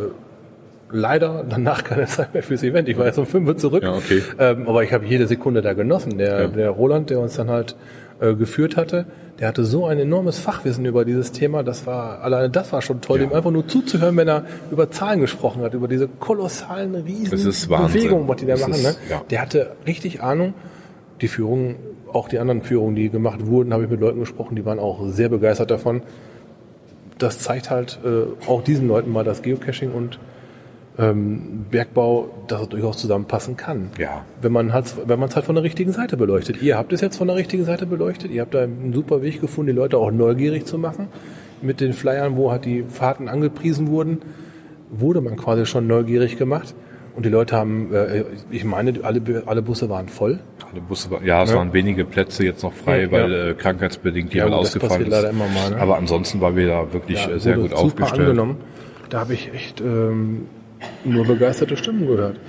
leider 0.92 1.44
danach 1.50 1.84
keine 1.84 2.06
Zeit 2.06 2.34
mehr 2.36 2.44
fürs 2.44 2.62
Event. 2.62 2.88
Ich 2.88 3.00
war 3.00 3.08
jetzt 3.08 3.18
um 3.18 3.26
5 3.26 3.48
Uhr 3.48 3.58
zurück. 3.58 3.82
Ja, 3.82 3.94
okay. 3.96 4.22
Ähm, 4.38 4.68
aber 4.68 4.84
ich 4.84 4.94
habe 4.94 5.06
jede 5.08 5.26
Sekunde 5.26 5.64
da 5.64 5.74
genossen. 5.74 6.20
Der, 6.20 6.42
Ja. 6.42 6.48
der 6.48 6.70
Roland, 6.70 7.10
der 7.10 7.20
uns 7.22 7.36
dann 7.38 7.50
halt 7.50 7.76
äh, 8.20 8.34
geführt 8.36 8.78
hatte, 8.78 9.06
der 9.40 9.48
hatte 9.50 9.66
so 9.66 9.86
ein 9.86 10.00
enormes 10.00 10.40
Fachwissen 10.40 10.86
über 10.86 11.04
dieses 11.04 11.32
Thema. 11.34 11.62
Das 11.64 11.86
war 11.86 12.22
alleine 12.22 12.50
das 12.50 12.72
war 12.72 12.82
schon 12.82 13.02
toll, 13.02 13.20
Ja. 13.20 13.26
ihm 13.26 13.34
einfach 13.34 13.52
nur 13.52 13.68
zuzuhören, 13.68 14.16
wenn 14.16 14.28
er 14.30 14.46
über 14.72 14.90
Zahlen 14.92 15.20
gesprochen 15.20 15.62
hat, 15.62 15.74
über 15.74 15.88
diese 15.90 16.08
kolossalen 16.08 16.96
riesen 16.96 17.32
Das 17.32 17.44
ist 17.46 17.70
Wahnsinn. 17.70 18.00
Bewegungen, 18.02 18.28
was 18.30 18.38
die 18.38 18.46
da 18.46 18.54
Das 18.54 18.62
machen. 18.62 18.74
ist- 18.74 18.84
ne? 18.84 18.96
ja. 19.10 19.22
Der 19.30 19.42
hatte 19.42 19.72
richtig 19.86 20.22
Ahnung. 20.24 20.54
Die 21.22 21.28
Führungen, 21.28 21.76
auch 22.12 22.28
die 22.30 22.40
anderen 22.40 22.62
Führungen, 22.62 22.96
die 22.96 23.10
gemacht 23.10 23.46
wurden, 23.46 23.74
habe 23.74 23.84
ich 23.84 23.90
mit 23.90 24.00
Leuten 24.00 24.20
gesprochen, 24.22 24.56
die 24.56 24.66
waren 24.66 24.80
auch 24.80 25.00
sehr 25.08 25.28
begeistert 25.30 25.70
davon. 25.72 26.02
Das 27.18 27.40
zeigt 27.40 27.70
halt 27.70 28.00
äh, 28.06 28.48
auch 28.50 28.62
diesen 28.64 28.88
Leuten 28.88 29.12
mal, 29.12 29.24
dass 29.24 29.42
Geocaching 29.42 29.92
und 29.94 30.20
ähm, 30.98 31.66
Bergbau, 31.72 32.30
dass 32.48 32.62
es 32.62 32.70
durchaus 32.70 32.98
zusammenpassen 32.98 33.58
kann. 33.58 33.90
Ja. 34.00 34.24
Wenn 34.42 34.52
man 34.52 34.72
halt, 34.74 34.94
wenn 35.08 35.20
man 35.20 35.30
es 35.30 35.36
halt 35.36 35.46
von 35.46 35.56
der 35.56 35.64
richtigen 35.64 35.92
Seite 35.92 36.16
beleuchtet. 36.18 36.62
Ihr 36.62 36.78
habt 36.78 36.94
es 36.94 37.02
jetzt 37.02 37.18
von 37.18 37.28
der 37.28 37.36
richtigen 37.36 37.66
Seite 37.66 37.86
beleuchtet. 37.86 38.32
Ihr 38.32 38.42
habt 38.42 38.54
da 38.54 38.64
einen 38.64 38.94
super 38.94 39.22
Weg 39.22 39.42
gefunden, 39.42 39.72
die 39.72 39.76
Leute 39.78 39.98
auch 39.98 40.12
neugierig 40.12 40.66
zu 40.66 40.78
machen. 40.78 41.08
Mit 41.62 41.82
den 41.82 41.94
Flyern, 41.94 42.38
wo 42.38 42.52
halt 42.52 42.66
die 42.66 42.84
Fahrten 42.84 43.28
angepriesen 43.28 43.88
wurden, 43.88 44.20
wurde 44.90 45.22
man 45.22 45.36
quasi 45.36 45.66
schon 45.66 45.88
neugierig 45.88 46.38
gemacht. 46.38 46.74
Und 47.16 47.26
die 47.26 47.30
Leute 47.30 47.56
haben, 47.56 47.94
äh, 47.94 48.24
ich 48.52 48.66
meine, 48.66 48.94
alle, 49.04 49.22
alle 49.46 49.62
Busse 49.62 49.90
waren 49.90 50.10
voll. 50.10 50.40
Alle 50.72 50.82
Busse, 50.82 51.10
war- 51.12 51.24
ja, 51.24 51.44
es 51.44 51.52
Ja. 51.52 51.58
waren 51.58 51.72
wenige 51.72 52.04
Plätze 52.04 52.44
jetzt 52.44 52.62
noch 52.62 52.74
frei, 52.74 53.04
Ja, 53.04 53.12
weil 53.12 53.32
ja. 53.32 53.48
äh, 53.50 53.54
krankheitsbedingt 53.54 54.34
Ja, 54.34 54.46
jemand 54.46 54.64
das 54.64 54.76
ausgefallen 54.76 55.08
ist. 55.12 55.24
immer 55.24 55.48
mal, 55.48 55.70
ne? 55.72 55.78
Aber 55.80 55.98
ansonsten 55.98 56.42
war 56.42 56.56
wir 56.58 56.68
da 56.68 56.92
wirklich 56.94 57.26
äh, 57.28 57.40
sehr 57.40 57.56
gut 57.56 57.70
super 57.72 57.84
aufgestellt. 57.84 58.22
angenommen. 58.22 58.58
Da 59.10 59.20
habe 59.22 59.34
ich 59.34 59.54
echt 59.54 59.80
ähm, 59.80 60.48
nur 61.04 61.26
begeisterte 61.26 61.78
Stimmen 61.78 62.08
gehört. 62.08 62.40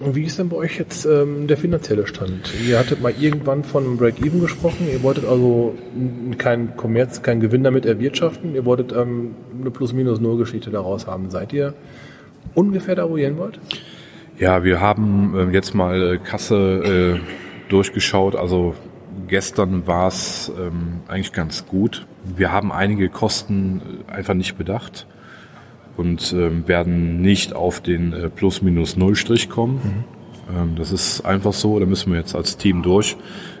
Und 0.00 0.16
wie 0.16 0.24
ist 0.24 0.38
denn 0.38 0.48
bei 0.48 0.56
euch 0.56 0.78
jetzt 0.78 1.06
ähm, 1.06 1.46
der 1.46 1.56
finanzielle 1.56 2.06
Stand? 2.06 2.52
Ihr 2.68 2.78
hattet 2.78 3.00
mal 3.00 3.14
irgendwann 3.18 3.62
von 3.62 3.96
Break-Even 3.96 4.40
gesprochen. 4.40 4.88
Ihr 4.92 5.02
wolltet 5.02 5.24
also 5.24 5.74
keinen 6.36 6.76
Kommerz, 6.76 7.22
keinen 7.22 7.40
Gewinn 7.40 7.62
damit 7.62 7.86
erwirtschaften. 7.86 8.54
Ihr 8.54 8.64
wolltet 8.64 8.92
ähm, 8.92 9.36
eine 9.58 9.70
Plus-Minus-Null-Geschichte 9.70 10.70
daraus 10.70 11.06
haben. 11.06 11.30
Seid 11.30 11.52
ihr 11.52 11.74
ungefähr 12.54 12.96
da, 12.96 13.08
wo 13.08 13.16
ihr 13.16 13.26
hin 13.26 13.38
wollt? 13.38 13.60
Ja, 14.38 14.64
wir 14.64 14.80
haben 14.80 15.34
äh, 15.36 15.54
jetzt 15.54 15.74
mal 15.74 16.14
äh, 16.14 16.18
Kasse 16.18 17.20
äh, 17.22 17.70
durchgeschaut. 17.70 18.34
Also 18.34 18.74
gestern 19.28 19.86
war 19.86 20.08
es 20.08 20.52
ähm, 20.58 21.02
eigentlich 21.06 21.32
ganz 21.32 21.66
gut. 21.66 22.04
Wir 22.36 22.50
haben 22.50 22.72
einige 22.72 23.08
Kosten 23.08 24.04
äh, 24.08 24.12
einfach 24.12 24.34
nicht 24.34 24.58
bedacht 24.58 25.06
und 25.96 26.32
ähm, 26.32 26.66
werden 26.66 27.20
nicht 27.20 27.54
auf 27.54 27.80
den 27.80 28.12
äh, 28.12 28.28
Plus-Minus-Null-Strich 28.28 29.48
kommen. 29.48 30.04
Ähm, 30.52 30.74
das 30.76 30.92
ist 30.92 31.24
einfach 31.24 31.52
so, 31.52 31.78
da 31.78 31.86
müssen 31.86 32.12
wir 32.12 32.18
jetzt 32.18 32.34
als 32.34 32.56
Team 32.56 32.82
durch. 32.82 33.16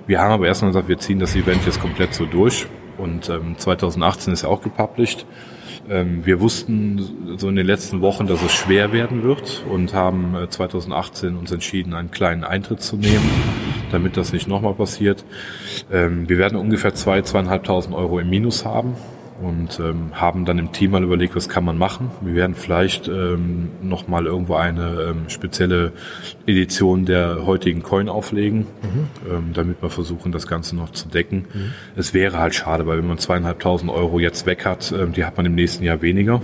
Wir 0.06 0.20
haben 0.20 0.32
aber 0.32 0.46
erstmal 0.46 0.70
gesagt, 0.70 0.88
wir 0.88 0.98
ziehen 0.98 1.18
das 1.18 1.36
Event 1.36 1.64
jetzt 1.66 1.80
komplett 1.80 2.14
so 2.14 2.26
durch. 2.26 2.66
Und 2.98 3.28
ähm, 3.28 3.56
2018 3.58 4.32
ist 4.32 4.42
ja 4.42 4.48
auch 4.48 4.62
gepublished. 4.62 5.26
Ähm, 5.88 6.24
wir 6.24 6.40
wussten 6.40 7.36
so 7.36 7.48
in 7.48 7.56
den 7.56 7.66
letzten 7.66 8.00
Wochen, 8.00 8.26
dass 8.26 8.42
es 8.42 8.52
schwer 8.52 8.92
werden 8.92 9.22
wird 9.22 9.64
und 9.68 9.92
haben 9.94 10.34
äh, 10.34 10.48
2018 10.48 11.36
uns 11.36 11.52
entschieden, 11.52 11.94
einen 11.94 12.10
kleinen 12.10 12.44
Eintritt 12.44 12.80
zu 12.80 12.96
nehmen, 12.96 13.30
damit 13.90 14.16
das 14.16 14.32
nicht 14.32 14.48
nochmal 14.48 14.74
passiert. 14.74 15.24
Ähm, 15.92 16.28
wir 16.28 16.38
werden 16.38 16.56
ungefähr 16.56 16.94
zwei, 16.94 17.22
zweieinhalbtausend 17.22 17.94
Euro 17.94 18.18
im 18.18 18.30
Minus 18.30 18.64
haben 18.64 18.94
und 19.44 19.78
ähm, 19.78 20.12
haben 20.12 20.46
dann 20.46 20.58
im 20.58 20.72
Team 20.72 20.92
mal 20.92 21.02
überlegt, 21.02 21.36
was 21.36 21.50
kann 21.50 21.64
man 21.64 21.76
machen. 21.76 22.10
Wir 22.22 22.34
werden 22.34 22.54
vielleicht 22.54 23.08
ähm, 23.08 23.68
nochmal 23.82 24.24
irgendwo 24.24 24.54
eine 24.54 25.10
ähm, 25.10 25.28
spezielle 25.28 25.92
Edition 26.46 27.04
der 27.04 27.44
heutigen 27.44 27.82
Coin 27.82 28.08
auflegen, 28.08 28.66
ähm, 29.30 29.50
damit 29.52 29.82
wir 29.82 29.90
versuchen, 29.90 30.32
das 30.32 30.46
Ganze 30.46 30.74
noch 30.76 30.90
zu 30.90 31.08
decken. 31.08 31.44
Es 31.94 32.14
wäre 32.14 32.38
halt 32.38 32.54
schade, 32.54 32.86
weil 32.86 32.98
wenn 32.98 33.06
man 33.06 33.18
zweieinhalbtausend 33.18 33.90
Euro 33.90 34.18
jetzt 34.18 34.46
weg 34.46 34.64
hat, 34.64 34.92
ähm, 34.92 35.12
die 35.12 35.26
hat 35.26 35.36
man 35.36 35.44
im 35.44 35.54
nächsten 35.54 35.84
Jahr 35.84 36.00
weniger. 36.00 36.40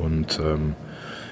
Und 0.00 0.38
ähm, 0.38 0.74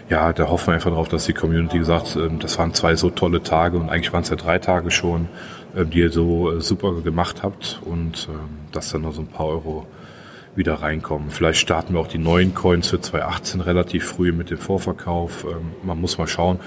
ja, 0.09 0.33
da 0.33 0.49
hoffen 0.49 0.69
wir 0.69 0.75
einfach 0.75 0.91
darauf, 0.91 1.09
dass 1.09 1.27
die 1.27 1.35
Community 1.35 1.79
gesagt, 1.79 2.17
ähm, 2.17 2.41
das 2.41 2.59
waren 2.59 2.75
zwei 2.75 2.97
so 2.97 3.11
tolle 3.11 3.45
Tage 3.45 3.79
und 3.79 3.91
eigentlich 3.91 4.13
waren 4.13 4.23
es 4.23 4.31
ja 4.31 4.37
drei 4.37 4.59
Tage 4.59 4.91
schon, 4.91 5.29
die 5.73 6.01
ihr 6.01 6.11
so 6.11 6.51
äh, 6.51 6.61
super 6.61 7.01
gemacht 7.01 7.45
habt 7.45 7.81
und 7.85 8.29
dass 8.73 8.91
dann 8.91 9.03
noch 9.03 9.13
so 9.13 9.21
ein 9.21 9.29
paar 9.29 9.47
Euro 9.47 9.87
wieder 10.61 10.75
reinkommen. 10.75 11.31
Vielleicht 11.31 11.59
starten 11.59 11.95
wir 11.95 12.01
auch 12.01 12.07
die 12.07 12.19
neuen 12.19 12.55
Coins 12.55 12.87
für 12.87 13.01
2018 13.01 13.61
relativ 13.63 14.05
früh 14.05 14.31
mit 14.31 14.51
dem 14.51 14.59
Vorverkauf. 14.59 15.45
Ähm, 15.45 15.73
man 15.83 16.01
muss 16.01 16.19
mal 16.19 16.29
schauen. 16.29 16.61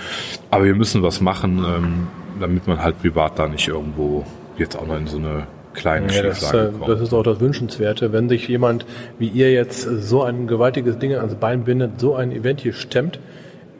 Aber 0.49 0.65
wir 0.65 0.75
müssen 0.75 1.01
was 1.03 1.21
machen, 1.21 1.63
ähm, 1.65 2.07
damit 2.41 2.67
man 2.67 2.83
halt 2.83 2.99
privat 2.99 3.39
da 3.39 3.47
nicht 3.47 3.67
irgendwo 3.67 4.25
jetzt 4.57 4.75
auch 4.75 4.87
noch 4.87 4.97
in 4.97 5.07
so 5.07 5.17
eine 5.17 5.47
kleine 5.73 6.13
Ja, 6.13 6.23
das, 6.23 6.53
äh, 6.53 6.69
kommt. 6.77 6.89
das 6.89 7.01
ist 7.01 7.13
auch 7.13 7.23
das 7.23 7.39
Wünschenswerte, 7.39 8.11
wenn 8.11 8.29
sich 8.29 8.47
jemand 8.47 8.85
wie 9.19 9.27
ihr 9.27 9.51
jetzt 9.51 9.81
so 9.81 10.23
ein 10.23 10.47
gewaltiges 10.47 10.97
Ding 10.97 11.13
ans 11.13 11.35
Bein 11.35 11.63
bindet, 11.63 11.99
so 11.99 12.15
ein 12.15 12.31
Event 12.31 12.61
hier 12.61 12.73
stemmt. 12.73 13.19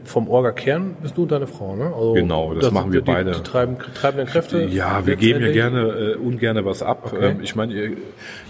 Vom 0.05 0.27
Orga-Kern 0.27 0.97
bist 1.01 1.17
du 1.17 1.23
und 1.23 1.31
deine 1.31 1.47
Frau, 1.47 1.75
ne? 1.75 1.85
Also 1.85 2.13
Genau, 2.13 2.53
das 2.53 2.71
machen 2.71 2.91
wir 2.91 3.01
die, 3.01 3.05
beide. 3.11 3.31
Die 3.31 3.43
treibenden, 3.43 3.93
treibenden 3.93 4.27
Kräfte. 4.27 4.63
Ja, 4.65 5.05
wir 5.05 5.15
geben 5.15 5.41
ja 5.41 5.51
gerne 5.51 5.81
äh, 5.81 6.15
ungerne 6.15 6.65
was 6.65 6.83
ab. 6.83 7.11
Okay. 7.13 7.29
Ähm, 7.31 7.39
ich 7.41 7.55
meine, 7.55 7.73
ihr 7.73 7.97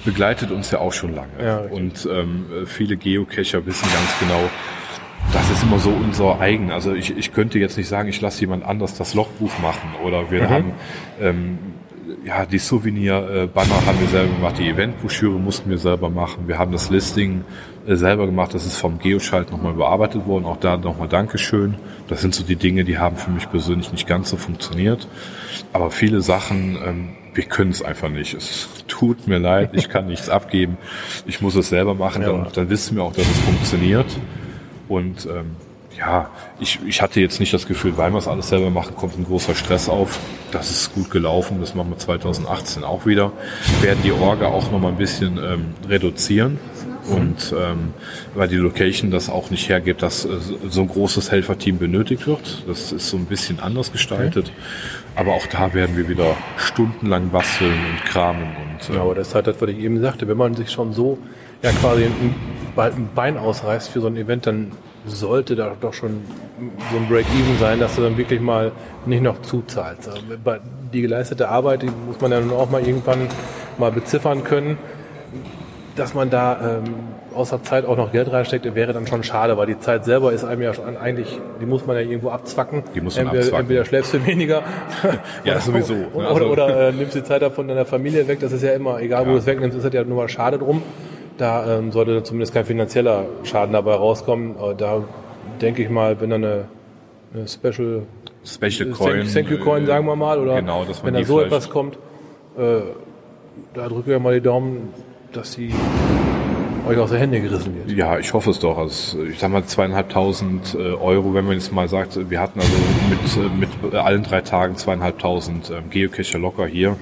begleitet 0.05 0.51
uns 0.51 0.71
ja 0.71 0.79
auch 0.79 0.93
schon 0.93 1.13
lange. 1.15 1.29
Ja, 1.43 1.57
richtig. 1.59 1.77
und 1.77 2.09
ähm, 2.11 2.45
viele 2.65 2.97
Geocacher 2.97 3.65
wissen 3.65 3.87
ganz 3.91 4.19
genau, 4.19 4.41
das 5.31 5.49
ist 5.51 5.63
immer 5.63 5.79
so 5.79 5.89
unser 5.89 6.39
eigen. 6.39 6.71
Also 6.71 6.93
ich, 6.93 7.15
ich 7.17 7.31
könnte 7.33 7.57
jetzt 7.59 7.77
nicht 7.77 7.87
sagen, 7.87 8.09
ich 8.09 8.19
lasse 8.19 8.41
jemand 8.41 8.65
anders 8.65 8.95
das 8.97 9.13
Logbuch 9.13 9.57
machen 9.61 9.89
oder 10.05 10.29
wir 10.31 10.41
Mhm. 10.43 10.49
haben 10.49 10.71
ähm, 11.21 11.57
ja 12.25 12.45
die 12.45 12.59
Souvenir-Banner 12.59 13.85
haben 13.85 13.99
wir 13.99 14.07
selber 14.07 14.33
gemacht, 14.35 14.55
die 14.59 14.67
Eventbroschüre 14.69 15.39
mussten 15.39 15.69
wir 15.69 15.77
selber 15.77 16.09
machen. 16.09 16.47
Wir 16.47 16.57
haben 16.57 16.71
das 16.71 16.89
Listing 16.89 17.43
äh, 17.87 17.95
selber 17.95 18.25
gemacht, 18.25 18.53
das 18.53 18.65
ist 18.65 18.77
vom 18.77 18.99
Geoschalt 18.99 19.51
nochmal 19.51 19.73
überarbeitet 19.73 20.25
worden. 20.25 20.45
Auch 20.45 20.57
da 20.57 20.77
nochmal 20.77 21.07
Dankeschön. 21.07 21.75
Das 22.07 22.21
sind 22.21 22.33
so 22.35 22.43
die 22.43 22.55
Dinge, 22.55 22.83
die 22.83 22.97
haben 22.97 23.17
für 23.17 23.31
mich 23.31 23.49
persönlich 23.49 23.91
nicht 23.91 24.07
ganz 24.07 24.29
so 24.29 24.37
funktioniert. 24.37 25.07
Aber 25.71 25.91
viele 25.91 26.21
Sachen, 26.21 26.77
ähm, 26.85 27.09
wir 27.33 27.45
können 27.45 27.71
es 27.71 27.81
einfach 27.81 28.09
nicht. 28.09 28.33
Es 28.35 28.69
tut 28.87 29.27
mir 29.27 29.39
leid, 29.39 29.71
ich 29.73 29.89
kann 29.89 30.07
nichts 30.07 30.29
abgeben. 30.39 30.77
Ich 31.25 31.41
muss 31.41 31.55
es 31.55 31.69
selber 31.69 31.95
machen, 31.95 32.21
Ja. 32.21 32.31
dann, 32.31 32.47
dann 32.53 32.69
wissen 32.69 32.95
wir 32.97 33.03
auch, 33.03 33.13
dass 33.13 33.25
es 33.27 33.39
funktioniert. 33.39 34.05
Und 34.87 35.25
ähm, 35.25 35.55
ja, 35.97 36.29
ich, 36.59 36.79
ich 36.85 37.01
hatte 37.01 37.19
jetzt 37.19 37.39
nicht 37.39 37.53
das 37.53 37.67
Gefühl, 37.67 37.97
weil 37.97 38.11
wir 38.11 38.17
es 38.17 38.27
alles 38.27 38.49
selber 38.49 38.69
machen, 38.69 38.95
kommt 38.95 39.17
ein 39.17 39.25
großer 39.25 39.55
Stress 39.55 39.89
auf. 39.89 40.19
Das 40.51 40.71
ist 40.71 40.93
gut 40.93 41.11
gelaufen, 41.11 41.57
das 41.59 41.75
machen 41.75 41.89
wir 41.89 41.97
2018 41.97 42.83
auch 42.83 43.05
wieder. 43.05 43.31
Werden 43.81 43.99
die 44.03 44.11
Orga 44.11 44.47
auch 44.47 44.71
noch 44.71 44.79
mal 44.79 44.89
ein 44.89 44.97
bisschen 44.97 45.37
ähm, 45.37 45.73
reduzieren. 45.87 46.59
Und 47.09 47.53
ähm, 47.57 47.93
weil 48.33 48.47
die 48.47 48.55
Location 48.55 49.11
das 49.11 49.29
auch 49.29 49.49
nicht 49.49 49.67
hergibt, 49.67 50.01
dass 50.01 50.23
äh, 50.23 50.29
so 50.69 50.81
ein 50.81 50.87
großes 50.87 51.31
Helferteam 51.31 51.77
benötigt 51.77 52.27
wird. 52.27 52.63
Das 52.65 52.93
ist 52.93 53.09
so 53.09 53.17
ein 53.17 53.25
bisschen 53.25 53.59
anders 53.59 53.91
gestaltet. 53.91 54.51
Aber 55.15 55.33
auch 55.33 55.45
da 55.47 55.73
werden 55.73 55.97
wir 55.97 56.07
wieder 56.07 56.37
stundenlang 56.57 57.29
basteln 57.29 57.73
und 57.73 58.05
kramen. 58.05 58.43
Und, 58.43 58.89
äh, 58.89 58.95
Ja, 58.95 59.01
aber 59.01 59.15
das 59.15 59.29
ist 59.29 59.35
halt 59.35 59.47
das, 59.47 59.61
was 59.61 59.69
ich 59.69 59.79
eben 59.79 60.01
sagte. 60.01 60.27
Wenn 60.29 60.37
man 60.37 60.55
sich 60.55 60.71
schon 60.71 60.93
so 60.93 61.17
ja 61.61 61.71
quasi 61.71 62.05
ein, 62.05 62.35
ein 62.77 63.09
Bein 63.13 63.37
ausreißt 63.37 63.89
für 63.89 63.99
so 63.99 64.07
ein 64.07 64.15
Event, 64.15 64.47
dann 64.47 64.71
sollte 65.05 65.55
da 65.55 65.75
doch 65.79 65.93
schon 65.93 66.21
so 66.91 66.97
ein 66.97 67.07
Break-Even 67.09 67.57
sein, 67.59 67.79
dass 67.79 67.95
du 67.95 68.01
dann 68.01 68.17
wirklich 68.17 68.39
mal 68.39 68.71
nicht 69.05 69.21
noch 69.23 69.41
zuzahlst. 69.41 70.07
Also 70.09 70.21
Die 70.93 71.01
geleistete 71.01 71.49
Arbeit, 71.49 71.81
die 71.81 71.89
muss 72.07 72.21
man 72.21 72.31
ja 72.31 72.39
nun 72.39 72.51
auch 72.51 72.69
mal 72.69 72.85
irgendwann 72.85 73.27
mal 73.77 73.91
beziffern 73.91 74.43
können. 74.43 74.77
Dass 75.95 76.15
man 76.15 76.31
da 76.31 76.79
ähm, 76.79 76.93
außer 77.35 77.61
Zeit 77.61 77.85
auch 77.85 77.95
noch 77.97 78.11
Geld 78.11 78.31
reinsteckt, 78.31 78.73
wäre 78.73 78.93
dann 78.93 79.05
schon 79.05 79.21
schade, 79.23 79.57
weil 79.57 79.67
die 79.67 79.77
Zeit 79.77 80.05
selber 80.05 80.31
ist 80.33 80.43
einem 80.43 80.63
ja 80.63 80.73
schon 80.73 80.97
eigentlich, 80.97 81.39
die 81.61 81.67
muss 81.67 81.85
man 81.85 81.95
ja 81.95 82.01
irgendwo 82.01 82.29
abzwacken. 82.29 82.81
Die 82.95 83.01
muss 83.01 83.15
man 83.15 83.25
entweder, 83.25 83.43
abzwacken. 83.43 83.61
entweder 83.65 83.85
schläfst 83.85 84.13
du 84.13 84.25
weniger 84.25 84.63
Ja, 85.43 85.59
sowieso. 85.59 85.93
oder, 86.13 86.29
Also- 86.29 86.45
oder 86.45 86.87
äh, 86.89 86.91
nimmst 86.93 87.13
die 87.15 87.23
Zeit 87.23 87.43
davon 87.43 87.67
deiner 87.67 87.85
Familie 87.85 88.27
weg. 88.27 88.39
Das 88.39 88.51
ist 88.51 88.63
ja 88.63 88.71
immer, 88.73 89.01
egal 89.01 89.23
wo 89.25 89.29
Ja. 89.29 89.31
du 89.33 89.37
es 89.39 89.45
wegnimmst, 89.45 89.77
ist 89.77 89.83
das 89.85 89.93
ja 89.93 90.03
nur 90.03 90.17
mal 90.17 90.29
schade 90.29 90.57
drum. 90.57 90.81
Da 91.37 91.77
ähm, 91.77 91.91
sollte 91.91 92.23
zumindest 92.23 92.53
kein 92.53 92.65
finanzieller 92.65 93.25
Schaden 93.43 93.73
dabei 93.73 93.95
rauskommen. 93.95 94.55
Aber 94.57 94.73
da 94.73 95.03
denke 95.61 95.83
ich 95.83 95.89
mal, 95.89 96.19
wenn 96.21 96.29
da 96.29 96.35
eine, 96.35 96.65
eine 97.33 97.47
Special 97.47 98.03
Special 98.45 98.89
Coin. 98.91 99.27
Thank 99.27 99.49
you 99.49 99.57
Coin, 99.57 99.83
äh, 99.83 99.87
sagen 99.87 100.05
wir 100.05 100.15
mal, 100.15 100.37
oder 100.37 100.55
genau, 100.55 100.85
wenn 101.03 101.13
da 101.13 101.23
so 101.23 101.39
etwas 101.39 101.69
kommt, 101.69 101.95
äh, 102.57 102.81
da 103.73 103.87
drücke 103.87 104.13
ich 104.15 104.21
mal 104.21 104.33
die 104.33 104.41
Daumen, 104.41 104.89
dass 105.31 105.55
die 105.55 105.73
euch 106.87 106.97
aus 106.97 107.11
der 107.11 107.19
Hände 107.19 107.39
gerissen 107.39 107.75
wird. 107.75 107.97
Ja, 107.97 108.19
ich 108.19 108.33
hoffe 108.33 108.49
es 108.49 108.59
doch. 108.59 108.77
Also, 108.77 109.23
ich 109.23 109.39
sag 109.39 109.51
mal 109.51 109.63
zweieinhalbtausend 109.63 110.75
äh, 110.75 110.93
Euro, 110.93 111.33
wenn 111.33 111.45
man 111.45 111.53
jetzt 111.53 111.71
mal 111.71 111.87
sagt, 111.87 112.29
wir 112.29 112.41
hatten 112.41 112.59
also 112.59 112.73
mit, 113.09 113.37
äh, 113.37 113.89
mit 113.89 113.95
allen 113.95 114.23
drei 114.23 114.41
Tagen 114.41 114.75
zweieinhalbtausend 114.75 115.69
ähm, 115.69 115.89
Geocacher 115.89 116.39
locker 116.39 116.65
hier, 116.65 116.97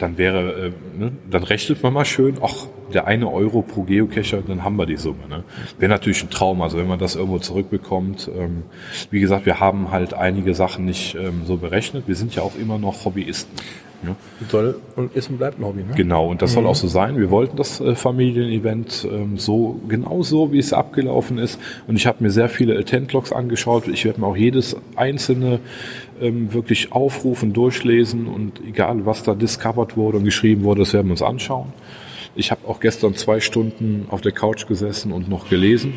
dann 0.00 0.18
wäre, 0.18 0.66
äh, 0.66 0.72
ne, 0.98 1.12
dann 1.30 1.42
rechnet 1.42 1.82
man 1.82 1.92
mal 1.92 2.04
schön, 2.04 2.36
ach, 2.42 2.66
der 2.92 3.06
eine 3.06 3.30
Euro 3.30 3.62
pro 3.62 3.82
Geocacher, 3.82 4.42
dann 4.42 4.64
haben 4.64 4.76
wir 4.76 4.86
die 4.86 4.96
Summe. 4.96 5.28
Ne? 5.28 5.44
Wäre 5.78 5.90
natürlich 5.90 6.22
ein 6.22 6.30
Traum, 6.30 6.62
also 6.62 6.78
wenn 6.78 6.88
man 6.88 6.98
das 6.98 7.14
irgendwo 7.14 7.38
zurückbekommt. 7.38 8.28
Ähm, 8.36 8.64
wie 9.10 9.20
gesagt, 9.20 9.46
wir 9.46 9.60
haben 9.60 9.90
halt 9.90 10.14
einige 10.14 10.54
Sachen 10.54 10.86
nicht 10.86 11.14
ähm, 11.14 11.42
so 11.44 11.56
berechnet. 11.56 12.08
Wir 12.08 12.16
sind 12.16 12.34
ja 12.34 12.42
auch 12.42 12.56
immer 12.56 12.78
noch 12.78 13.04
Hobbyisten. 13.04 13.54
Ne? 14.02 14.16
Soll 14.48 14.80
und 14.96 15.14
ist 15.14 15.28
und 15.28 15.38
bleibt 15.38 15.58
ein 15.58 15.64
Hobby, 15.64 15.82
ne? 15.82 15.94
Genau, 15.94 16.28
und 16.28 16.40
das 16.40 16.52
soll 16.52 16.66
auch 16.66 16.74
so 16.74 16.88
sein. 16.88 17.18
Wir 17.18 17.30
wollten 17.30 17.56
das 17.56 17.80
äh, 17.80 17.94
Familienevent 17.94 19.06
ähm, 19.10 19.36
so, 19.36 19.80
genau 19.88 20.22
so, 20.22 20.52
wie 20.52 20.58
es 20.58 20.72
abgelaufen 20.72 21.36
ist. 21.38 21.60
Und 21.86 21.96
ich 21.96 22.06
habe 22.06 22.22
mir 22.22 22.30
sehr 22.30 22.48
viele 22.48 22.78
Attend-Logs 22.78 23.32
angeschaut. 23.32 23.88
Ich 23.88 24.04
werde 24.06 24.20
mir 24.20 24.26
auch 24.26 24.36
jedes 24.36 24.76
einzelne 24.96 25.60
ähm, 26.20 26.52
wirklich 26.52 26.92
aufrufen, 26.92 27.52
durchlesen 27.52 28.26
und 28.26 28.60
egal, 28.66 29.04
was 29.04 29.22
da 29.22 29.34
discovered 29.34 29.96
wurde 29.96 30.18
und 30.18 30.24
geschrieben 30.24 30.64
wurde, 30.64 30.80
das 30.80 30.92
werden 30.94 31.08
wir 31.08 31.12
uns 31.12 31.22
anschauen. 31.22 31.72
Ich 32.34 32.50
habe 32.50 32.66
auch 32.68 32.80
gestern 32.80 33.14
zwei 33.14 33.40
Stunden 33.40 34.06
auf 34.08 34.20
der 34.20 34.32
Couch 34.32 34.66
gesessen 34.66 35.12
und 35.12 35.28
noch 35.28 35.48
gelesen. 35.50 35.92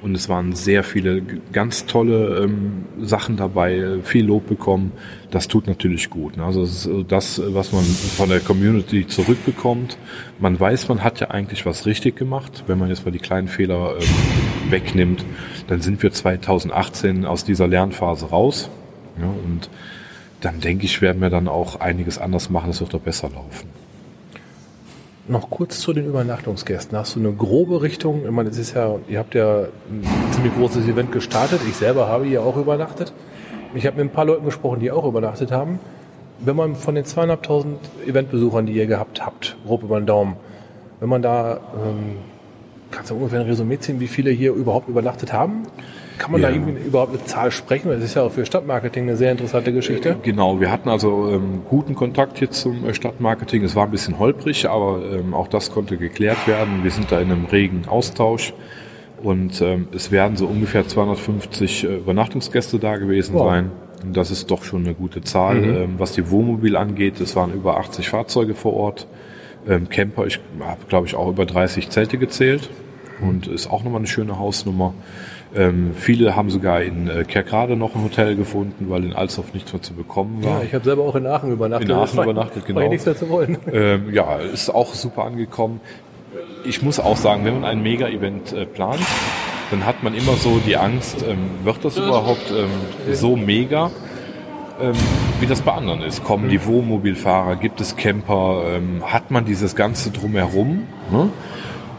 Und 0.00 0.14
es 0.14 0.28
waren 0.28 0.54
sehr 0.54 0.84
viele 0.84 1.22
ganz 1.52 1.86
tolle 1.86 2.44
ähm, 2.44 2.84
Sachen 3.02 3.36
dabei, 3.36 3.74
äh, 3.76 4.02
viel 4.02 4.26
Lob 4.26 4.46
bekommen. 4.48 4.92
Das 5.32 5.48
tut 5.48 5.66
natürlich 5.66 6.08
gut. 6.08 6.36
Ne? 6.36 6.44
Also 6.44 6.60
das 6.60 6.70
ist 6.70 6.82
so 6.84 7.02
das, 7.02 7.38
äh, 7.40 7.52
was 7.52 7.72
man 7.72 7.82
von 7.82 8.28
der 8.28 8.38
Community 8.38 9.08
zurückbekommt. 9.08 9.98
Man 10.38 10.58
weiß, 10.58 10.88
man 10.88 11.02
hat 11.02 11.18
ja 11.18 11.30
eigentlich 11.30 11.66
was 11.66 11.84
richtig 11.84 12.14
gemacht. 12.16 12.64
Wenn 12.68 12.78
man 12.78 12.90
jetzt 12.90 13.04
mal 13.04 13.10
die 13.10 13.18
kleinen 13.18 13.48
Fehler 13.48 13.96
ähm, 14.00 14.70
wegnimmt, 14.70 15.24
dann 15.66 15.80
sind 15.80 16.00
wir 16.02 16.12
2018 16.12 17.24
aus 17.24 17.44
dieser 17.44 17.66
Lernphase 17.66 18.26
raus. 18.26 18.70
Ja, 19.20 19.26
und 19.26 19.68
dann 20.40 20.60
denke 20.60 20.84
ich, 20.84 21.02
werden 21.02 21.20
wir 21.20 21.30
dann 21.30 21.48
auch 21.48 21.80
einiges 21.80 22.18
anders 22.18 22.50
machen. 22.50 22.70
Es 22.70 22.80
wird 22.80 22.94
doch 22.94 23.00
besser 23.00 23.30
laufen. 23.30 23.68
Noch 25.28 25.50
kurz 25.50 25.80
zu 25.80 25.92
den 25.92 26.06
Übernachtungsgästen. 26.06 26.96
Hast 26.96 27.14
du 27.14 27.20
eine 27.20 27.32
grobe 27.32 27.82
Richtung? 27.82 28.24
Ich 28.24 28.30
meine, 28.30 28.48
es 28.48 28.56
ist 28.56 28.74
ja, 28.74 28.94
ihr 29.08 29.18
habt 29.18 29.34
ja 29.34 29.64
ein 29.90 30.32
ziemlich 30.32 30.54
großes 30.54 30.88
Event 30.88 31.12
gestartet. 31.12 31.60
Ich 31.68 31.76
selber 31.76 32.08
habe 32.08 32.24
hier 32.24 32.42
auch 32.42 32.56
übernachtet. 32.56 33.12
Ich 33.74 33.86
habe 33.86 33.98
mit 33.98 34.06
ein 34.06 34.10
paar 34.10 34.24
Leuten 34.24 34.46
gesprochen, 34.46 34.80
die 34.80 34.90
auch 34.90 35.04
übernachtet 35.04 35.52
haben. 35.52 35.80
Wenn 36.38 36.56
man 36.56 36.76
von 36.76 36.94
den 36.94 37.04
zweieinhalbtausend 37.04 37.78
Eventbesuchern, 38.06 38.64
die 38.64 38.72
ihr 38.72 38.86
gehabt 38.86 39.24
habt, 39.24 39.58
grob 39.66 39.82
über 39.82 40.00
den 40.00 40.06
Daumen, 40.06 40.36
wenn 41.00 41.10
man 41.10 41.20
da, 41.20 41.60
ähm, 41.74 42.16
kannst 42.90 43.10
du 43.10 43.16
ungefähr 43.16 43.40
ein 43.40 43.46
Resümee 43.46 43.78
ziehen, 43.78 44.00
wie 44.00 44.08
viele 44.08 44.30
hier 44.30 44.54
überhaupt 44.54 44.88
übernachtet 44.88 45.34
haben? 45.34 45.64
Kann 46.18 46.32
man 46.32 46.40
Ja. 46.40 46.48
da 46.48 46.54
irgendwie 46.54 46.82
überhaupt 46.86 47.12
eine 47.14 47.24
Zahl 47.24 47.50
sprechen? 47.50 47.88
Das 47.90 48.02
ist 48.02 48.14
ja 48.14 48.22
auch 48.22 48.32
für 48.32 48.44
Stadtmarketing 48.44 49.04
eine 49.04 49.16
sehr 49.16 49.30
interessante 49.32 49.72
Geschichte. 49.72 50.16
Genau, 50.22 50.60
wir 50.60 50.70
hatten 50.70 50.88
also 50.88 51.28
ähm, 51.30 51.62
guten 51.68 51.94
Kontakt 51.94 52.40
jetzt 52.40 52.60
zum 52.60 52.84
äh, 52.88 52.94
Stadtmarketing. 52.94 53.62
Es 53.64 53.76
war 53.76 53.84
ein 53.84 53.90
bisschen 53.90 54.18
holprig, 54.18 54.68
aber 54.68 55.00
ähm, 55.12 55.32
auch 55.34 55.48
das 55.48 55.70
konnte 55.70 55.96
geklärt 55.96 56.46
werden. 56.46 56.82
Wir 56.82 56.90
sind 56.90 57.10
da 57.12 57.20
in 57.20 57.30
einem 57.30 57.44
regen 57.46 57.82
Austausch 57.88 58.52
und 59.22 59.60
ähm, 59.62 59.88
es 59.94 60.10
werden 60.10 60.36
so 60.36 60.46
ungefähr 60.46 60.86
250 60.86 61.84
äh, 61.84 61.96
Übernachtungsgäste 61.96 62.78
da 62.78 62.96
gewesen 62.96 63.34
Wow. 63.34 63.48
sein. 63.50 63.70
Und 64.04 64.16
das 64.16 64.30
ist 64.30 64.50
doch 64.50 64.62
schon 64.62 64.84
eine 64.84 64.94
gute 64.94 65.22
Zahl. 65.22 65.56
Ähm, 65.64 65.94
was 65.98 66.12
die 66.12 66.30
Wohnmobil 66.30 66.76
angeht, 66.76 67.20
es 67.20 67.34
waren 67.34 67.52
über 67.52 67.78
80 67.78 68.08
Fahrzeuge 68.08 68.54
vor 68.54 68.74
Ort. 68.74 69.06
Ähm, 69.68 69.88
Camper, 69.88 70.26
ich 70.26 70.38
habe 70.60 70.80
glaube 70.88 71.06
ich 71.08 71.16
auch 71.16 71.28
über 71.28 71.44
30 71.46 71.90
Zelte 71.90 72.16
gezählt 72.16 72.70
und 73.20 73.48
ist 73.48 73.68
auch 73.68 73.82
nochmal 73.82 73.98
eine 73.98 74.06
schöne 74.06 74.38
Hausnummer. 74.38 74.94
Ähm, 75.56 75.92
viele 75.94 76.36
haben 76.36 76.50
sogar 76.50 76.82
in 76.82 77.08
äh, 77.08 77.24
Kerkrade 77.24 77.74
noch 77.74 77.94
ein 77.94 78.04
Hotel 78.04 78.36
gefunden, 78.36 78.86
weil 78.90 79.04
in 79.04 79.14
Alsdorf 79.14 79.54
nichts 79.54 79.72
mehr 79.72 79.80
zu 79.80 79.94
bekommen 79.94 80.44
war. 80.44 80.58
Ja, 80.58 80.62
ich 80.64 80.74
habe 80.74 80.84
selber 80.84 81.02
auch 81.04 81.14
in 81.16 81.26
Aachen 81.26 81.50
übernachtet. 81.52 81.88
In 81.88 81.94
Aachen 81.94 82.16
war- 82.18 82.24
übernachtet, 82.24 82.62
War 82.62 82.66
genau. 82.66 82.80
ja 82.82 82.88
nichts 82.88 83.06
mehr 83.06 83.16
zu 83.16 83.28
wollen. 83.30 83.56
Ähm, 83.72 84.12
ja, 84.12 84.36
ist 84.36 84.68
auch 84.68 84.92
super 84.94 85.24
angekommen. 85.24 85.80
Ich 86.64 86.82
muss 86.82 87.00
auch 87.00 87.16
sagen, 87.16 87.44
wenn 87.46 87.54
man 87.54 87.64
ein 87.64 87.82
Mega-Event 87.82 88.52
äh, 88.52 88.66
plant, 88.66 89.00
dann 89.70 89.86
hat 89.86 90.02
man 90.02 90.14
immer 90.14 90.32
so 90.34 90.60
die 90.66 90.76
Angst, 90.76 91.24
ähm, 91.26 91.38
wird 91.64 91.82
das 91.84 91.96
überhaupt 91.96 92.50
ähm, 92.50 93.14
so 93.14 93.34
mega, 93.36 93.90
ähm, 94.80 94.92
wie 95.40 95.46
das 95.46 95.62
bei 95.62 95.72
anderen 95.72 96.02
ist? 96.02 96.24
Kommen 96.24 96.48
die 96.50 96.64
Wohnmobilfahrer, 96.66 97.56
gibt 97.56 97.80
es 97.80 97.96
Camper, 97.96 98.64
ähm, 98.76 99.02
hat 99.06 99.30
man 99.30 99.44
dieses 99.46 99.74
Ganze 99.74 100.10
drumherum? 100.10 100.84
Ne? 101.10 101.30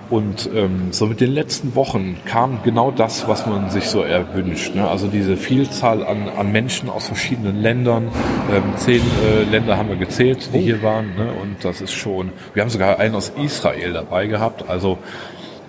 Und 0.10 0.50
ähm, 0.56 0.92
so 0.92 1.06
mit 1.06 1.22
den 1.22 1.32
letzten 1.32 1.76
Wochen 1.76 2.18
kam 2.26 2.64
genau 2.64 2.90
das, 2.90 3.28
was 3.28 3.46
man 3.46 3.70
sich 3.70 3.86
so 3.86 4.02
erwünscht. 4.02 4.74
Ne? 4.74 4.88
Also 4.88 5.08
diese 5.08 5.38
Vielzahl 5.38 6.04
an, 6.04 6.30
an 6.30 6.52
Menschen 6.52 6.90
aus 6.90 7.08
verschiedenen 7.08 7.62
Ländern. 7.62 8.08
Ähm, 8.52 8.64
zehn 8.76 9.02
äh, 9.24 9.44
Länder 9.44 9.78
haben 9.78 9.90
wir 9.90 9.98
gezählt, 9.98 10.50
die 10.54 10.60
hier 10.60 10.82
waren. 10.82 11.16
Ne? 11.16 11.32
Und 11.40 11.64
das 11.64 11.82
ist 11.82 11.94
schon. 11.94 12.32
Wir 12.56 12.64
haben 12.64 12.70
sogar 12.70 13.00
einen 13.00 13.14
aus 13.14 13.32
Israel 13.38 13.94
dabei 13.94 14.26
gehabt. 14.26 14.68
Also 14.68 14.98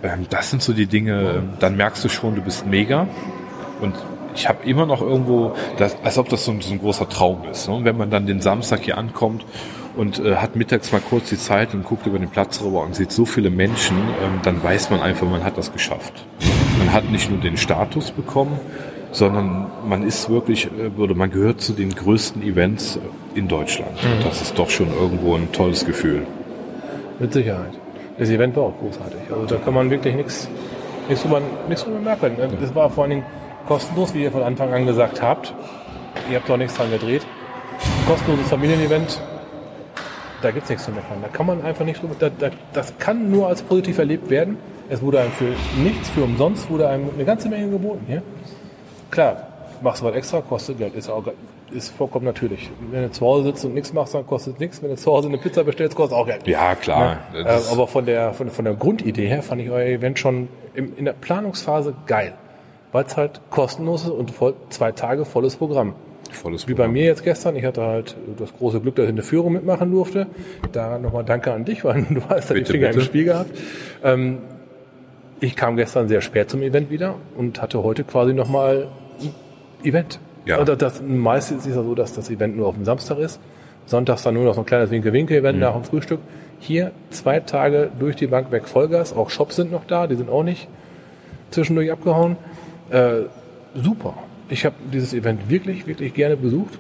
ähm, 0.03 0.27
das 0.31 0.51
sind 0.51 0.63
so 0.63 0.73
die 0.73 0.87
Dinge. 0.87 1.35
ähm, 1.37 1.51
Dann 1.61 1.77
merkst 1.77 2.03
du 2.03 2.09
schon, 2.09 2.35
du 2.35 2.41
bist 2.41 2.67
mega. 2.67 3.09
Und 3.83 3.95
ich 4.35 4.49
habe 4.49 4.65
immer 4.65 4.87
noch 4.87 5.03
irgendwo, 5.03 5.55
das, 5.77 5.97
als 6.03 6.17
ob 6.17 6.31
das 6.31 6.47
so 6.47 6.53
ein, 6.53 6.63
so 6.63 6.73
ein 6.73 6.79
großer 6.79 7.09
Traum 7.11 7.45
ist. 7.51 7.69
Ne? 7.69 7.75
Und 7.75 7.85
wenn 7.85 7.99
man 7.99 8.11
dann 8.11 8.27
den 8.27 8.41
Samstag 8.41 8.81
hier 8.81 8.97
ankommt 8.97 9.45
und 9.97 10.19
äh, 10.19 10.37
hat 10.37 10.57
mittags 10.57 10.93
mal 10.93 11.01
kurz 11.01 11.29
die 11.29 11.39
Zeit 11.39 11.75
und 11.75 11.85
guckt 11.85 12.07
über 12.07 12.19
den 12.19 12.29
Platz 12.29 12.63
rüber 12.63 12.83
und 12.83 12.95
sieht 12.95 13.13
so 13.13 13.25
viele 13.25 13.51
Menschen, 13.51 13.97
ähm, 13.97 14.41
dann 14.43 14.63
weiß 14.63 14.91
man 14.91 15.01
einfach, 15.01 15.29
man 15.29 15.45
hat 15.45 15.59
das 15.59 15.73
geschafft. 15.73 16.25
Man 16.79 16.93
hat 16.93 17.11
nicht 17.11 17.31
nur 17.31 17.41
den 17.41 17.57
Status 17.57 18.11
bekommen, 18.11 18.59
sondern 19.13 19.67
man 19.89 20.03
ist 20.03 20.31
wirklich, 20.31 20.67
äh, 20.67 21.01
oder 21.01 21.15
man 21.15 21.31
gehört 21.31 21.61
zu 21.61 21.73
den 21.73 21.95
größten 21.95 22.43
Events 22.43 22.99
in 23.35 23.49
Deutschland. 23.49 23.93
Mhm. 23.93 24.25
Das 24.25 24.41
ist 24.43 24.59
doch 24.59 24.71
schon 24.71 24.89
irgendwo 24.93 25.35
ein 25.35 25.53
tolles 25.53 25.85
Gefühl. 25.85 26.27
Mit 27.19 27.33
Sicherheit. 27.33 27.73
Das 28.19 28.29
Event 28.29 28.57
war 28.57 28.65
auch 28.65 28.79
großartig. 28.79 29.21
Also 29.31 29.47
da 29.47 29.57
kann 29.57 29.75
man 29.75 29.91
wirklich 29.91 30.15
nichts 30.15 30.49
nichts 31.09 31.25
drüber, 31.25 31.41
nichts 31.69 31.85
drüber 31.85 31.99
merken. 31.99 32.37
Das 32.61 32.75
war 32.75 32.89
vor 32.89 33.05
allen 33.05 33.11
Dingen 33.11 33.25
kostenlos, 33.67 34.15
wie 34.15 34.23
ihr 34.23 34.33
von 34.33 34.43
Anfang 34.43 34.73
an 34.73 34.87
gesagt 34.87 35.21
habt. 35.21 35.55
Ihr 36.31 36.37
habt 36.37 36.49
doch 36.49 36.57
nichts 36.57 36.75
dran 36.75 36.91
gedreht. 36.91 37.27
Kostenloses 38.07 38.49
Familienevent, 38.49 39.21
da 40.43 40.51
gibt 40.51 40.65
es 40.65 40.71
nichts 40.71 40.85
zu 40.85 40.91
meckern. 40.91 41.19
Da 41.23 41.29
kann 41.29 41.47
man 41.47 41.63
einfach 41.63 41.85
nicht 41.85 42.03
drüber. 42.03 42.15
Da, 42.19 42.31
da, 42.31 42.51
das 42.73 42.99
kann 42.99 43.31
nur 43.31 43.49
als 43.49 43.63
positiv 43.63 43.99
erlebt 43.99 44.31
werden. 44.31 44.59
Es 44.89 45.03
wurde 45.03 45.21
einem 45.21 45.33
für 45.33 45.55
nichts, 45.83 46.09
für 46.11 46.25
umsonst 46.25 46.69
wurde 46.71 46.89
einem 46.89 47.11
eine 47.15 47.25
ganze 47.25 47.49
Menge 47.49 47.71
geboten 47.71 48.05
hier. 48.07 48.23
Klar, 49.11 49.47
machst 49.83 50.03
du 50.03 50.07
was 50.07 50.15
extra, 50.15 50.41
kostet 50.41 50.79
Geld, 50.79 50.95
ist, 50.95 51.09
auch, 51.09 51.25
ist 51.71 51.91
vollkommen 51.91 52.25
natürlich. 52.25 52.71
Wenn 52.91 53.03
du 53.03 53.11
zu 53.11 53.25
Hause 53.25 53.45
sitzt 53.45 53.65
und 53.65 53.75
nichts 53.75 53.93
machst, 53.93 54.15
dann 54.15 54.27
kostet 54.27 54.55
es 54.55 54.61
nichts. 54.61 54.83
Wenn 54.83 54.91
du 54.91 54.97
zu 54.97 55.13
Hause 55.13 55.29
eine 55.29 55.39
Pizza 55.39 55.65
bestellst, 55.65 55.97
kostet 55.97 56.19
auch 56.19 56.27
Geld. 56.27 56.47
Ja, 56.47 56.75
klar. 56.75 57.19
Äh, 57.35 57.45
aber 57.71 57.87
von 57.87 58.07
der, 58.07 58.33
von, 58.35 58.51
von 58.51 58.65
der 58.65 58.75
Grundidee 58.75 59.29
her 59.29 59.43
fand 59.43 59.63
ich 59.63 59.71
euer 59.71 59.87
Event 59.87 60.19
schon 60.19 60.49
im, 60.75 60.97
in 60.97 61.05
der 61.05 61.13
Planungsphase 61.13 61.95
geil. 62.07 62.35
Weil 62.93 63.05
es 63.05 63.17
halt 63.17 63.41
kostenlos 63.51 64.03
ist 64.03 64.11
und 64.11 64.33
voll, 64.33 64.55
zwei 64.71 64.91
Tage 64.91 65.25
volles 65.25 65.57
Programm. 65.57 65.95
Volles 66.31 66.69
Wie 66.69 66.75
bei 66.75 66.89
mir 66.89 67.05
jetzt 67.05 67.25
gestern. 67.25 67.57
Ich 67.57 67.65
hatte 67.65 67.83
halt 67.83 68.17
das 68.39 68.53
große 68.53 68.81
Glück, 68.81 68.97
dass 68.97 69.07
ich 69.07 69.11
eine 69.11 69.23
Führung 69.23 69.53
mitmachen 69.53 69.91
durfte. 69.91 70.27
Da 70.73 70.99
nochmal 70.99 71.25
Danke 71.25 71.53
an 71.53 71.65
dich, 71.65 71.85
weil 71.85 72.07
du 72.09 72.23
hast 72.29 72.51
da 72.51 72.55
die 72.55 72.65
Finger 72.65 72.89
bitte. 72.89 73.01
im 73.01 73.05
Spiel 73.05 73.25
gehabt. 73.25 73.51
Ähm, 74.03 74.39
ich 75.41 75.57
kam 75.57 75.77
gestern 75.77 76.09
sehr 76.09 76.21
spät 76.21 76.51
zum 76.51 76.63
Event 76.63 76.91
wieder 76.91 77.17
und 77.37 77.63
hatte 77.63 77.83
heute 77.83 78.05
quasi 78.05 78.33
nochmal 78.33 78.89
ein 79.21 79.35
Event. 79.83 80.21
Ja. 80.45 80.59
Und 80.59 80.69
das, 80.83 81.03
meistens 81.03 81.63
ist 81.63 81.71
es 81.71 81.77
ja 81.77 81.83
so, 81.83 81.95
dass 81.95 82.13
das 82.13 82.31
Event 82.31 82.57
nur 82.57 82.67
auf 82.67 82.75
dem 82.75 82.85
Samstag 82.85 83.19
ist. 83.19 83.41
Sonntags 83.87 84.23
dann 84.23 84.35
nur 84.35 84.45
noch 84.45 84.55
so 84.55 84.61
ein 84.61 84.67
kleines 84.67 84.91
Winke-Winke-Event 84.91 85.57
mhm. 85.57 85.63
nach 85.63 85.73
dem 85.73 85.85
Frühstück. 85.85 86.21
Hier 86.61 86.93
zwei 87.11 87.41
Tage 87.41 87.91
durch 87.99 88.17
die 88.17 88.27
Bank 88.27 88.53
weg 88.53 88.69
Vollgas. 88.69 89.15
Auch 89.15 89.31
Shops 89.31 89.57
sind 89.57 89.73
noch 89.73 89.85
da, 89.87 90.07
die 90.07 90.15
sind 90.15 90.29
auch 90.29 90.43
nicht 90.43 90.69
zwischendurch 91.51 91.91
abgehauen. 91.91 92.37
Äh, 92.91 93.23
super 93.75 94.15
ich 94.51 94.65
habe 94.65 94.75
dieses 94.93 95.15
Event 95.15 95.49
wirklich, 95.49 95.87
wirklich 95.87 96.13
gerne 96.13 96.37
besucht. 96.37 96.79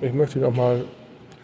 Ich 0.00 0.12
möchte 0.12 0.38
nochmal, 0.38 0.84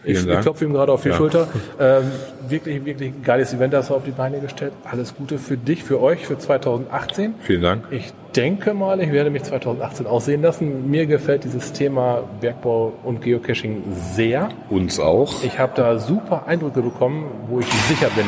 ich, 0.03 0.27
ich 0.27 0.39
klopfe 0.41 0.65
ihm 0.65 0.73
gerade 0.73 0.91
auf 0.91 1.03
die 1.03 1.09
ja. 1.09 1.15
Schulter. 1.15 1.47
Ähm, 1.79 2.11
wirklich, 2.47 2.85
wirklich 2.85 3.23
geiles 3.23 3.53
Event 3.53 3.73
hast 3.73 3.89
du 3.89 3.95
auf 3.95 4.03
die 4.03 4.11
Beine 4.11 4.39
gestellt. 4.39 4.73
Alles 4.83 5.15
Gute 5.15 5.39
für 5.39 5.57
dich, 5.57 5.83
für 5.83 5.99
euch, 5.99 6.27
für 6.27 6.37
2018. 6.37 7.33
Vielen 7.39 7.61
Dank. 7.61 7.85
Ich 7.89 8.13
denke 8.35 8.75
mal, 8.75 9.01
ich 9.01 9.11
werde 9.11 9.31
mich 9.31 9.41
2018 9.43 10.05
aussehen 10.05 10.43
lassen. 10.43 10.91
Mir 10.91 11.07
gefällt 11.07 11.43
dieses 11.43 11.71
Thema 11.71 12.23
Bergbau 12.39 12.93
und 13.03 13.21
Geocaching 13.21 13.81
sehr. 14.13 14.49
Uns 14.69 14.99
auch. 14.99 15.43
Ich 15.43 15.57
habe 15.57 15.71
da 15.75 15.97
super 15.97 16.45
Eindrücke 16.45 16.83
bekommen, 16.83 17.25
wo 17.47 17.59
ich 17.59 17.65
sicher 17.65 18.09
bin, 18.15 18.25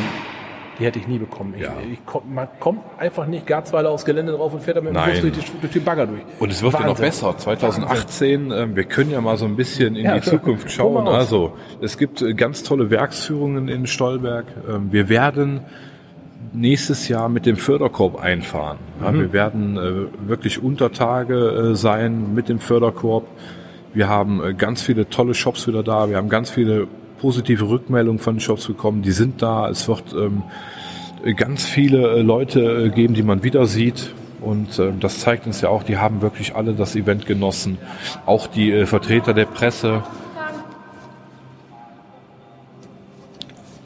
die 0.78 0.84
hätte 0.84 0.98
ich 0.98 1.06
nie 1.06 1.18
bekommen. 1.18 1.54
Ich, 1.56 1.62
ja. 1.62 1.72
ich 1.90 1.98
komm, 2.04 2.34
man 2.34 2.48
kommt 2.58 2.80
einfach 2.98 3.26
nicht 3.26 3.46
Garzweiler 3.46 3.90
aufs 3.90 4.04
Gelände 4.04 4.32
drauf 4.32 4.52
und 4.52 4.62
fährt 4.62 4.76
damit 4.76 4.94
durch, 4.94 5.20
die, 5.20 5.30
durch 5.30 5.72
die 5.72 5.78
Bagger 5.78 6.06
durch. 6.06 6.22
Und 6.38 6.50
es 6.50 6.62
wird 6.62 6.74
ja 6.74 6.86
noch 6.86 6.98
besser. 6.98 7.36
2018, 7.36 8.50
äh, 8.50 8.76
wir 8.76 8.84
können 8.84 9.10
ja 9.10 9.20
mal 9.20 9.36
so 9.36 9.44
ein 9.44 9.56
bisschen 9.56 9.96
in 9.96 10.04
ja, 10.04 10.16
die 10.16 10.22
Zukunft 10.22 10.70
schauen. 10.70 11.06
Also, 11.06 11.54
es 11.80 11.96
gibt 11.98 12.22
äh, 12.22 12.34
ganz 12.34 12.62
tolle 12.62 12.90
Werksführungen 12.90 13.68
in 13.68 13.86
Stolberg. 13.86 14.46
Ähm, 14.68 14.92
wir 14.92 15.08
werden 15.08 15.60
nächstes 16.52 17.08
Jahr 17.08 17.28
mit 17.28 17.46
dem 17.46 17.56
Förderkorb 17.56 18.20
einfahren. 18.20 18.78
Ja, 19.00 19.12
mhm. 19.12 19.20
Wir 19.20 19.32
werden 19.32 19.76
äh, 19.76 20.28
wirklich 20.28 20.62
Untertage 20.62 21.70
äh, 21.72 21.74
sein 21.74 22.34
mit 22.34 22.48
dem 22.48 22.58
Förderkorb. 22.58 23.26
Wir 23.92 24.08
haben 24.08 24.42
äh, 24.42 24.54
ganz 24.54 24.82
viele 24.82 25.08
tolle 25.08 25.34
Shops 25.34 25.66
wieder 25.66 25.82
da. 25.82 26.08
Wir 26.08 26.16
haben 26.16 26.28
ganz 26.28 26.50
viele 26.50 26.88
positive 27.24 27.70
Rückmeldungen 27.70 28.18
von 28.18 28.34
den 28.34 28.40
Shops 28.40 28.66
bekommen. 28.66 29.00
Die 29.00 29.10
sind 29.10 29.40
da. 29.40 29.70
Es 29.70 29.88
wird 29.88 30.12
ähm, 30.12 30.42
ganz 31.36 31.64
viele 31.64 32.16
äh, 32.16 32.20
Leute 32.20 32.60
äh, 32.60 32.90
geben, 32.90 33.14
die 33.14 33.22
man 33.22 33.42
wieder 33.42 33.64
sieht. 33.64 34.12
Und 34.42 34.78
äh, 34.78 34.92
das 35.00 35.20
zeigt 35.20 35.46
uns 35.46 35.62
ja 35.62 35.70
auch, 35.70 35.84
die 35.84 35.96
haben 35.96 36.20
wirklich 36.20 36.54
alle 36.54 36.74
das 36.74 36.94
Event 36.96 37.24
genossen. 37.24 37.78
Auch 38.26 38.46
die 38.46 38.70
äh, 38.70 38.84
Vertreter 38.84 39.32
der 39.32 39.46
Presse 39.46 40.02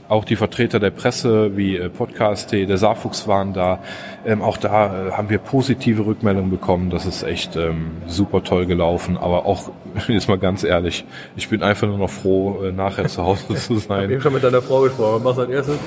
Auch 0.08 0.24
die 0.24 0.36
Vertreter 0.36 0.80
der 0.80 0.90
Presse 0.90 1.56
wie 1.56 1.76
äh, 1.76 1.90
Podcast, 1.90 2.52
der 2.52 2.78
Saarfuchs 2.78 3.28
waren 3.28 3.52
da. 3.52 3.80
Ähm, 4.24 4.40
auch 4.40 4.56
da 4.56 5.08
äh, 5.08 5.12
haben 5.12 5.28
wir 5.28 5.38
positive 5.38 6.06
Rückmeldungen 6.06 6.50
bekommen. 6.50 6.88
Das 6.88 7.04
ist 7.04 7.22
echt 7.22 7.56
ähm, 7.56 7.90
super 8.06 8.42
toll 8.42 8.64
gelaufen. 8.64 9.18
Aber 9.18 9.44
auch, 9.44 9.70
jetzt 10.08 10.28
mal 10.28 10.38
ganz 10.38 10.64
ehrlich, 10.64 11.04
ich 11.36 11.48
bin 11.48 11.62
einfach 11.62 11.86
nur 11.86 11.98
noch 11.98 12.10
froh, 12.10 12.64
äh, 12.64 12.72
nachher 12.72 13.06
zu 13.08 13.22
Hause 13.22 13.54
zu 13.54 13.76
sein. 13.76 14.08
Ich 14.08 14.14
habe 14.14 14.22
schon 14.22 14.32
mit 14.32 14.44
deiner 14.44 14.62
Frau 14.62 14.80
gesprochen. 14.80 15.22
Machst 15.22 15.40
als 15.40 15.50
erstes 15.50 15.78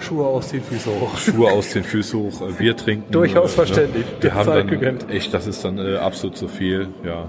Schuhe 0.00 0.26
ausziehen, 0.26 0.62
Füße 0.62 0.90
hoch. 0.90 1.16
Schuhe 1.18 1.52
ausziehen, 1.52 1.84
Füße 1.84 2.18
hoch, 2.18 2.48
äh, 2.48 2.52
Bier 2.52 2.76
trinken. 2.76 3.12
Durchaus 3.12 3.52
äh, 3.52 3.56
verständlich. 3.56 4.06
Ne? 4.06 4.12
Wir 4.20 4.34
haben 4.34 4.46
dann 4.50 4.66
gegönnt. 4.66 5.10
echt, 5.10 5.32
das 5.32 5.46
ist 5.46 5.64
dann 5.64 5.78
äh, 5.78 5.96
absolut 5.96 6.36
zu 6.36 6.48
viel. 6.48 6.88
Ja. 7.04 7.28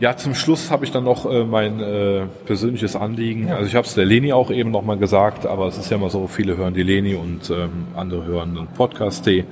Ja, 0.00 0.16
zum 0.16 0.36
Schluss 0.36 0.70
habe 0.70 0.84
ich 0.84 0.92
dann 0.92 1.02
noch 1.02 1.28
äh, 1.28 1.44
mein 1.44 1.80
äh, 1.80 2.26
persönliches 2.46 2.94
Anliegen. 2.94 3.48
Ja. 3.48 3.56
Also 3.56 3.66
ich 3.66 3.74
habe 3.74 3.84
es 3.84 3.94
der 3.94 4.04
Leni 4.04 4.32
auch 4.32 4.52
eben 4.52 4.70
nochmal 4.70 4.96
gesagt, 4.96 5.44
aber 5.44 5.66
es 5.66 5.76
ist 5.76 5.90
ja 5.90 5.96
immer 5.96 6.08
so, 6.08 6.28
viele 6.28 6.56
hören 6.56 6.72
die 6.72 6.84
Leni 6.84 7.16
und 7.16 7.50
ähm, 7.50 7.88
andere 7.96 8.24
hören 8.24 8.54
den 8.54 8.68
Podcast-T. 8.68 9.44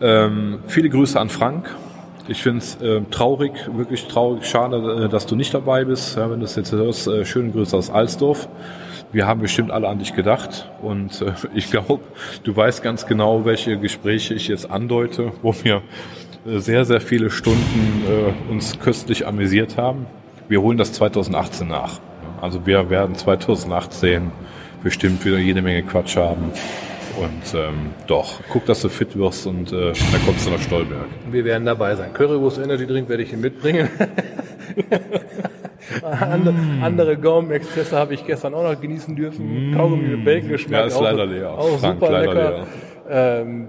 Ähm, 0.00 0.58
viele 0.66 0.88
Grüße 0.88 1.20
an 1.20 1.28
Frank. 1.28 1.72
Ich 2.26 2.42
finde 2.42 2.58
es 2.58 2.74
äh, 2.82 3.02
traurig, 3.12 3.52
wirklich 3.76 4.08
traurig, 4.08 4.44
schade, 4.44 5.04
äh, 5.04 5.08
dass 5.08 5.26
du 5.26 5.36
nicht 5.36 5.54
dabei 5.54 5.84
bist. 5.84 6.16
Ja, 6.16 6.28
wenn 6.32 6.40
du 6.40 6.46
es 6.46 6.56
jetzt 6.56 6.72
hörst, 6.72 7.06
äh, 7.06 7.24
schöne 7.24 7.52
Grüße 7.52 7.76
aus 7.76 7.88
Alsdorf. 7.88 8.48
Wir 9.12 9.28
haben 9.28 9.40
bestimmt 9.40 9.70
alle 9.70 9.86
an 9.86 10.00
dich 10.00 10.16
gedacht 10.16 10.68
und 10.82 11.22
äh, 11.22 11.32
ich 11.54 11.70
glaube, 11.70 12.00
du 12.42 12.56
weißt 12.56 12.82
ganz 12.82 13.06
genau, 13.06 13.44
welche 13.44 13.78
Gespräche 13.78 14.34
ich 14.34 14.48
jetzt 14.48 14.68
andeute, 14.68 15.30
wo 15.42 15.54
wir 15.62 15.82
sehr, 16.46 16.84
sehr 16.84 17.00
viele 17.00 17.30
Stunden 17.30 18.04
äh, 18.06 18.52
uns 18.52 18.78
köstlich 18.78 19.26
amüsiert 19.26 19.76
haben. 19.76 20.06
Wir 20.48 20.62
holen 20.62 20.78
das 20.78 20.92
2018 20.92 21.68
nach. 21.68 22.00
Also 22.40 22.66
wir 22.66 22.90
werden 22.90 23.14
2018 23.14 24.30
bestimmt 24.82 25.24
wieder 25.24 25.38
jede 25.38 25.62
Menge 25.62 25.82
Quatsch 25.82 26.16
haben. 26.16 26.52
Und 27.18 27.54
ähm, 27.54 27.90
doch, 28.06 28.40
guck, 28.50 28.66
dass 28.66 28.82
du 28.82 28.90
fit 28.90 29.16
wirst 29.16 29.46
und 29.46 29.72
äh, 29.72 29.92
dann 30.12 30.26
kommst 30.26 30.46
du 30.46 30.50
nach 30.50 30.60
Stolberg. 30.60 31.06
Wir 31.30 31.44
werden 31.44 31.64
dabei 31.64 31.94
sein. 31.94 32.12
Currywurst 32.12 32.58
Energy 32.58 32.86
Drink 32.86 33.08
werde 33.08 33.22
ich 33.22 33.30
hier 33.30 33.38
mitbringen. 33.38 33.88
andere, 36.02 36.52
mm. 36.52 36.82
andere 36.82 37.16
Gaumen-Exzesse 37.16 37.96
habe 37.96 38.12
ich 38.12 38.26
gestern 38.26 38.52
auch 38.52 38.70
noch 38.70 38.78
genießen 38.78 39.16
dürfen. 39.16 39.70
Mm. 39.70 39.74
Kaugummi 39.74 40.08
mit 40.08 40.24
Bacon 40.26 40.50
geschmeckt. 40.50 40.78
Ja, 40.78 40.86
ist 40.86 41.00
leider 41.00 41.24
leer. 41.24 41.52
Auch 41.52 41.78
Frank, 41.78 42.00
super 42.00 42.20
lecker. 42.20 42.66
Ähm, 43.08 43.68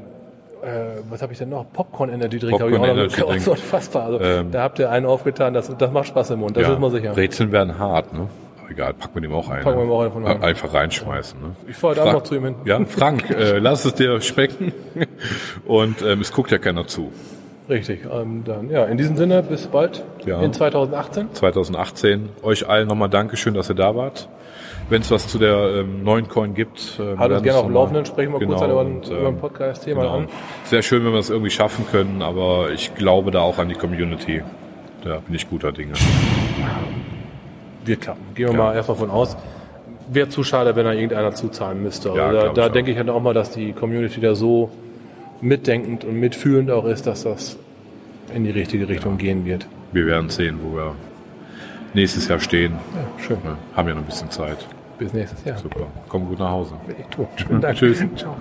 äh, 0.64 1.02
was 1.10 1.22
habe 1.22 1.34
ich 1.34 1.40
denn 1.40 1.50
noch? 1.50 1.72
Popcorn 1.72 2.10
Energy 2.10 2.40
Drink 2.40 2.60
habe 2.60 2.72
ich 2.72 2.78
auch 2.78 2.82
noch. 2.82 2.88
Energy 2.88 3.22
Drink. 3.22 3.48
unfassbar. 3.48 4.04
Also, 4.06 4.20
ähm, 4.20 4.52
da 4.52 4.64
habt 4.64 4.80
ihr 4.80 4.90
einen 4.90 5.06
aufgetan, 5.06 5.54
das, 5.54 5.76
das 5.78 5.92
macht 5.92 6.08
Spaß 6.08 6.32
im 6.32 6.40
Mund, 6.40 6.56
das 6.58 6.64
ja, 6.64 6.74
ist 6.74 6.80
man 6.80 6.92
sicher. 6.92 7.14
Brezeln 7.14 7.52
werden 7.52 7.78
hart, 7.78 8.14
ne? 8.14 8.28
Egal, 8.70 8.94
packen 8.94 9.16
wir 9.16 9.22
dem 9.22 9.34
auch 9.34 9.50
ein. 9.50 9.64
Packen 9.64 9.78
wir 9.78 9.86
ihm 9.86 9.92
auch 9.92 10.02
einen 10.02 10.12
von 10.12 10.26
rein. 10.26 10.44
Einfach 10.44 10.74
reinschmeißen. 10.74 11.40
Ne? 11.40 11.56
Ich 11.68 11.78
fahre 11.78 11.96
heute 11.96 12.04
auch 12.04 12.14
noch 12.14 12.24
zu 12.24 12.36
ihm 12.36 12.44
hin. 12.44 12.56
Ja, 12.66 12.84
Frank, 12.86 13.30
äh, 13.30 13.60
lass 13.60 13.86
es 13.86 13.94
dir 13.94 14.20
schmecken. 14.22 14.74
Und 15.66 16.02
ähm, 16.02 16.20
es 16.22 16.34
guckt 16.34 16.52
ja 16.52 16.58
keiner 16.58 16.86
zu. 16.86 17.12
Richtig. 17.70 18.02
Ähm, 18.10 18.44
dann, 18.46 18.70
ja, 18.70 18.86
in 18.86 18.98
diesem 18.98 19.18
Sinne, 19.18 19.44
bis 19.44 19.68
bald 19.68 20.04
ja. 20.26 20.42
in 20.42 20.54
2018. 20.54 21.34
2018. 21.34 22.30
Euch 22.42 22.70
allen 22.70 22.88
nochmal 22.88 23.10
Dankeschön, 23.10 23.54
dass 23.54 23.70
ihr 23.70 23.76
da 23.76 23.96
wart. 23.96 24.30
Wenn 24.90 25.02
es 25.02 25.12
was 25.12 25.28
zu 25.28 25.38
der 25.38 25.82
ähm, 25.82 26.04
neuen 26.04 26.30
Coin 26.30 26.54
gibt. 26.54 26.98
Ähm, 27.00 27.20
halt 27.20 27.32
uns 27.32 27.44
gerne 27.44 27.60
auf 27.60 27.66
dem 27.66 27.74
Laufenden, 27.74 28.06
sprechen 28.06 28.32
wir 28.32 28.40
genau, 28.40 28.58
kurz 28.58 28.64
über, 28.64 28.80
und, 28.80 29.08
über 29.08 29.20
ein 29.20 29.26
ähm, 29.26 29.38
Podcast-Thema 29.38 30.02
genau. 30.02 30.16
an. 30.16 30.28
Sehr 30.64 30.82
schön, 30.82 31.04
wenn 31.04 31.12
wir 31.12 31.20
es 31.20 31.30
irgendwie 31.30 31.50
schaffen 31.50 31.86
können, 31.92 32.22
aber 32.22 32.70
ich 32.72 32.96
glaube 32.96 33.32
da 33.32 33.42
auch 33.42 33.58
an 33.58 33.68
die 33.68 33.76
Community. 33.76 34.44
Da 35.04 35.20
bin 35.20 35.36
ich 35.36 35.50
guter 35.50 35.74
Dinge. 35.74 35.94
Wird 37.84 38.02
klappen. 38.02 38.22
Gehen 38.34 38.48
wir 38.48 38.54
ja. 38.54 38.58
mal 38.58 38.76
erstmal 38.76 38.98
von 38.98 39.10
aus. 39.10 39.36
Wäre 40.10 40.30
zu 40.30 40.44
schade, 40.44 40.74
wenn 40.78 40.86
da 40.86 40.94
irgendeiner 40.94 41.34
zuzahlen 41.34 41.84
müsste. 41.84 42.14
Ja, 42.16 42.28
also 42.28 42.48
da, 42.48 42.54
da 42.54 42.70
denke 42.70 42.92
ich 42.92 42.98
halt 42.98 43.10
auch 43.10 43.22
mal, 43.22 43.34
dass 43.34 43.52
die 43.52 43.74
Community 43.74 44.22
da 44.22 44.36
so 44.36 44.70
mitdenkend 45.42 46.04
und 46.04 46.20
mitfühlend 46.20 46.72
auch 46.72 46.86
ist, 46.86 47.08
dass 47.08 47.24
das 47.24 47.58
in 48.34 48.44
die 48.44 48.52
richtige 48.52 48.88
Richtung 48.88 49.14
ja. 49.14 49.18
gehen 49.18 49.46
wird. 49.46 49.68
Wir 49.92 50.06
werden 50.06 50.30
sehen, 50.30 50.60
wo 50.62 50.76
wir 50.76 50.96
nächstes 51.94 52.28
Jahr 52.28 52.40
stehen. 52.40 52.74
Ja, 52.74 53.24
schön. 53.24 53.38
Wir 53.44 53.58
haben 53.76 53.88
ja 53.88 53.94
noch 53.94 54.02
ein 54.02 54.08
bisschen 54.08 54.32
Zeit. 54.32 54.68
Bis 54.98 55.14
nächstes 55.14 55.44
Jahr. 55.46 55.58
Super. 55.58 55.88
Komm 56.10 56.28
gut 56.28 56.40
nach 56.40 56.52
Hause. 56.52 56.74
Ich 57.00 57.06
tue. 57.08 57.28
Schönen 57.36 57.62
Dank. 57.62 57.78
Tschüss. 57.78 58.04
Ciao. 58.16 58.36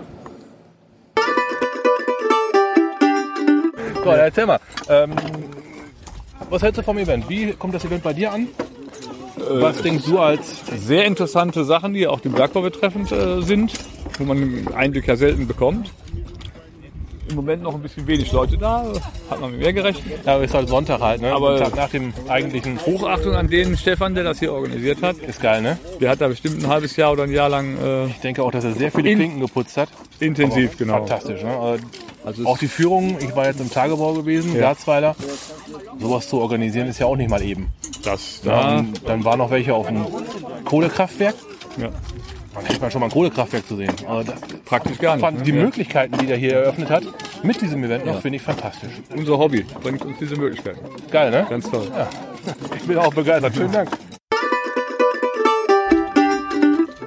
So, 4.02 4.10
erzähl 4.10 4.46
mal. 4.46 4.60
Ähm, 4.88 5.12
was 6.48 6.62
hältst 6.62 6.78
du 6.78 6.82
vom 6.82 6.96
Event? 6.98 7.28
Wie 7.28 7.52
kommt 7.52 7.74
das 7.74 7.84
Event 7.84 8.02
bei 8.02 8.12
dir 8.12 8.32
an? 8.32 8.48
Was 9.36 9.82
denkst 9.82 10.04
du 10.06 10.18
als 10.18 10.62
Sehr 10.76 11.04
interessante 11.04 11.64
Sachen, 11.64 11.92
die 11.92 12.06
auch 12.06 12.20
den 12.20 12.32
Bergbau 12.32 12.62
betreffend 12.62 13.12
äh, 13.12 13.42
sind, 13.42 13.72
wo 14.18 14.24
man 14.24 14.38
einen 14.38 14.68
Einblick 14.74 15.06
ja 15.06 15.16
selten 15.16 15.46
bekommt. 15.46 15.90
Im 17.28 17.34
Moment 17.34 17.62
noch 17.62 17.74
ein 17.74 17.80
bisschen 17.82 18.06
wenig 18.06 18.30
Leute 18.32 18.56
da, 18.56 18.84
hat 19.30 19.40
man 19.40 19.50
mit 19.50 19.60
mehr 19.60 19.72
gerechnet. 19.72 20.24
ja, 20.24 20.36
ist 20.38 20.54
halt 20.54 20.68
Sonntag 20.68 21.00
halt, 21.00 21.20
ne? 21.20 21.32
Aber- 21.32 21.58
Tag 21.58 21.74
nach 21.74 21.90
dem 21.90 22.12
eigentlichen 22.28 22.78
Hochachtung 22.86 23.34
an 23.34 23.48
den 23.48 23.76
Stefan, 23.76 24.14
der 24.14 24.22
das 24.24 24.38
hier 24.38 24.52
organisiert 24.52 25.02
hat. 25.02 25.16
ist 25.18 25.40
geil, 25.40 25.60
ne? 25.62 25.78
Der 26.00 26.10
hat 26.10 26.20
da 26.20 26.28
bestimmt 26.28 26.62
ein 26.62 26.68
halbes 26.68 26.94
Jahr 26.96 27.12
oder 27.12 27.24
ein 27.24 27.32
Jahr 27.32 27.48
lang 27.48 27.76
äh, 27.82 28.06
Ich 28.06 28.20
denke 28.20 28.42
auch, 28.42 28.50
dass 28.52 28.64
er 28.64 28.72
sehr 28.74 28.92
viele 28.92 29.10
In- 29.10 29.18
Klinken 29.18 29.40
geputzt 29.40 29.76
hat. 29.76 29.88
intensiv, 30.20 30.76
genau. 30.78 30.98
Fantastisch, 30.98 31.42
ne? 31.42 31.56
Also 31.58 31.84
Also 32.24 32.46
auch 32.46 32.58
die 32.58 32.68
Führung, 32.68 33.16
ich 33.20 33.34
war 33.36 33.46
jetzt 33.46 33.60
im 33.60 33.70
Tagebau 33.70 34.12
gewesen, 34.14 34.54
Ja. 34.54 34.60
Garzweiler. 34.60 35.14
Sowas 36.00 36.28
zu 36.28 36.40
organisieren 36.40 36.88
ist 36.88 36.98
ja 36.98 37.06
auch 37.06 37.16
nicht 37.16 37.30
mal 37.30 37.42
eben. 37.42 37.68
Das 38.04 38.40
da, 38.44 38.78
Ähm, 38.78 38.92
dann 39.04 39.24
waren 39.24 39.38
noch 39.38 39.50
welche 39.50 39.74
auf 39.74 39.86
dem 39.88 40.04
Kohlekraftwerk. 40.64 41.34
ja, 41.76 41.88
Dann 42.56 42.64
hätte 42.64 42.80
man 42.80 42.90
schon 42.90 43.00
mal 43.00 43.06
ein 43.08 43.12
Kohlekraftwerk 43.12 43.66
zu 43.66 43.76
sehen. 43.76 43.92
Also 44.08 44.32
das, 44.32 44.40
praktisch 44.64 44.98
gar 44.98 45.14
nicht. 45.16 45.20
fand 45.24 45.38
ne? 45.38 45.44
die 45.44 45.50
Ja. 45.52 45.62
Möglichkeiten, 45.62 46.18
die 46.18 46.26
der 46.26 46.36
hier 46.38 46.54
eröffnet 46.54 46.90
hat, 46.90 47.04
mit 47.42 47.60
diesem 47.60 47.84
Event 47.84 48.06
noch, 48.06 48.20
finde 48.20 48.36
ich 48.36 48.42
fantastisch. 48.42 48.90
Unser 49.14 49.38
Hobby 49.38 49.64
bringt 49.82 50.02
uns 50.04 50.18
diese 50.18 50.36
Möglichkeit. 50.36 50.76
Geil, 51.10 51.30
ne? 51.30 51.46
Ganz 51.48 51.70
toll. 51.70 51.86
Ich 52.76 52.82
bin 52.84 52.96
auch 52.98 53.12
begeistert. 53.12 53.54
Schönen 53.54 53.72
Dank. 53.72 53.90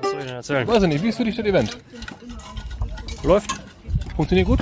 Was 0.01 0.11
soll 0.11 0.19
ich 0.19 0.25
denn 0.25 0.35
erzählen? 0.35 0.67
Weiß 0.67 0.83
ich 0.83 0.89
nicht, 0.89 1.03
wie 1.03 1.09
ist 1.09 1.17
für 1.17 1.23
dich 1.25 1.35
das 1.35 1.45
Event? 1.45 1.77
Läuft. 3.23 3.51
Funktioniert 4.15 4.47
gut? 4.47 4.59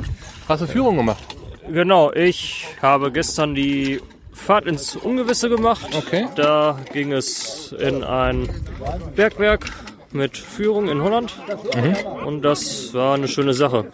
Hast 0.47 0.61
du 0.61 0.67
Führung 0.67 0.97
gemacht? 0.97 1.23
Genau, 1.71 2.13
ich 2.13 2.65
habe 2.81 3.11
gestern 3.11 3.53
die 3.55 3.99
Fahrt 4.31 4.65
ins 4.65 4.95
Ungewisse 4.95 5.49
gemacht. 5.49 5.87
Okay. 5.95 6.27
Da 6.35 6.79
ging 6.93 7.11
es 7.11 7.73
in 7.77 8.03
ein 8.03 8.47
Bergwerk 9.15 9.65
mit 10.11 10.37
Führung 10.37 10.89
in 10.89 11.01
Holland. 11.01 11.33
Und 12.25 12.41
das 12.41 12.93
war 12.93 13.15
eine 13.15 13.27
schöne 13.27 13.53
Sache. 13.53 13.85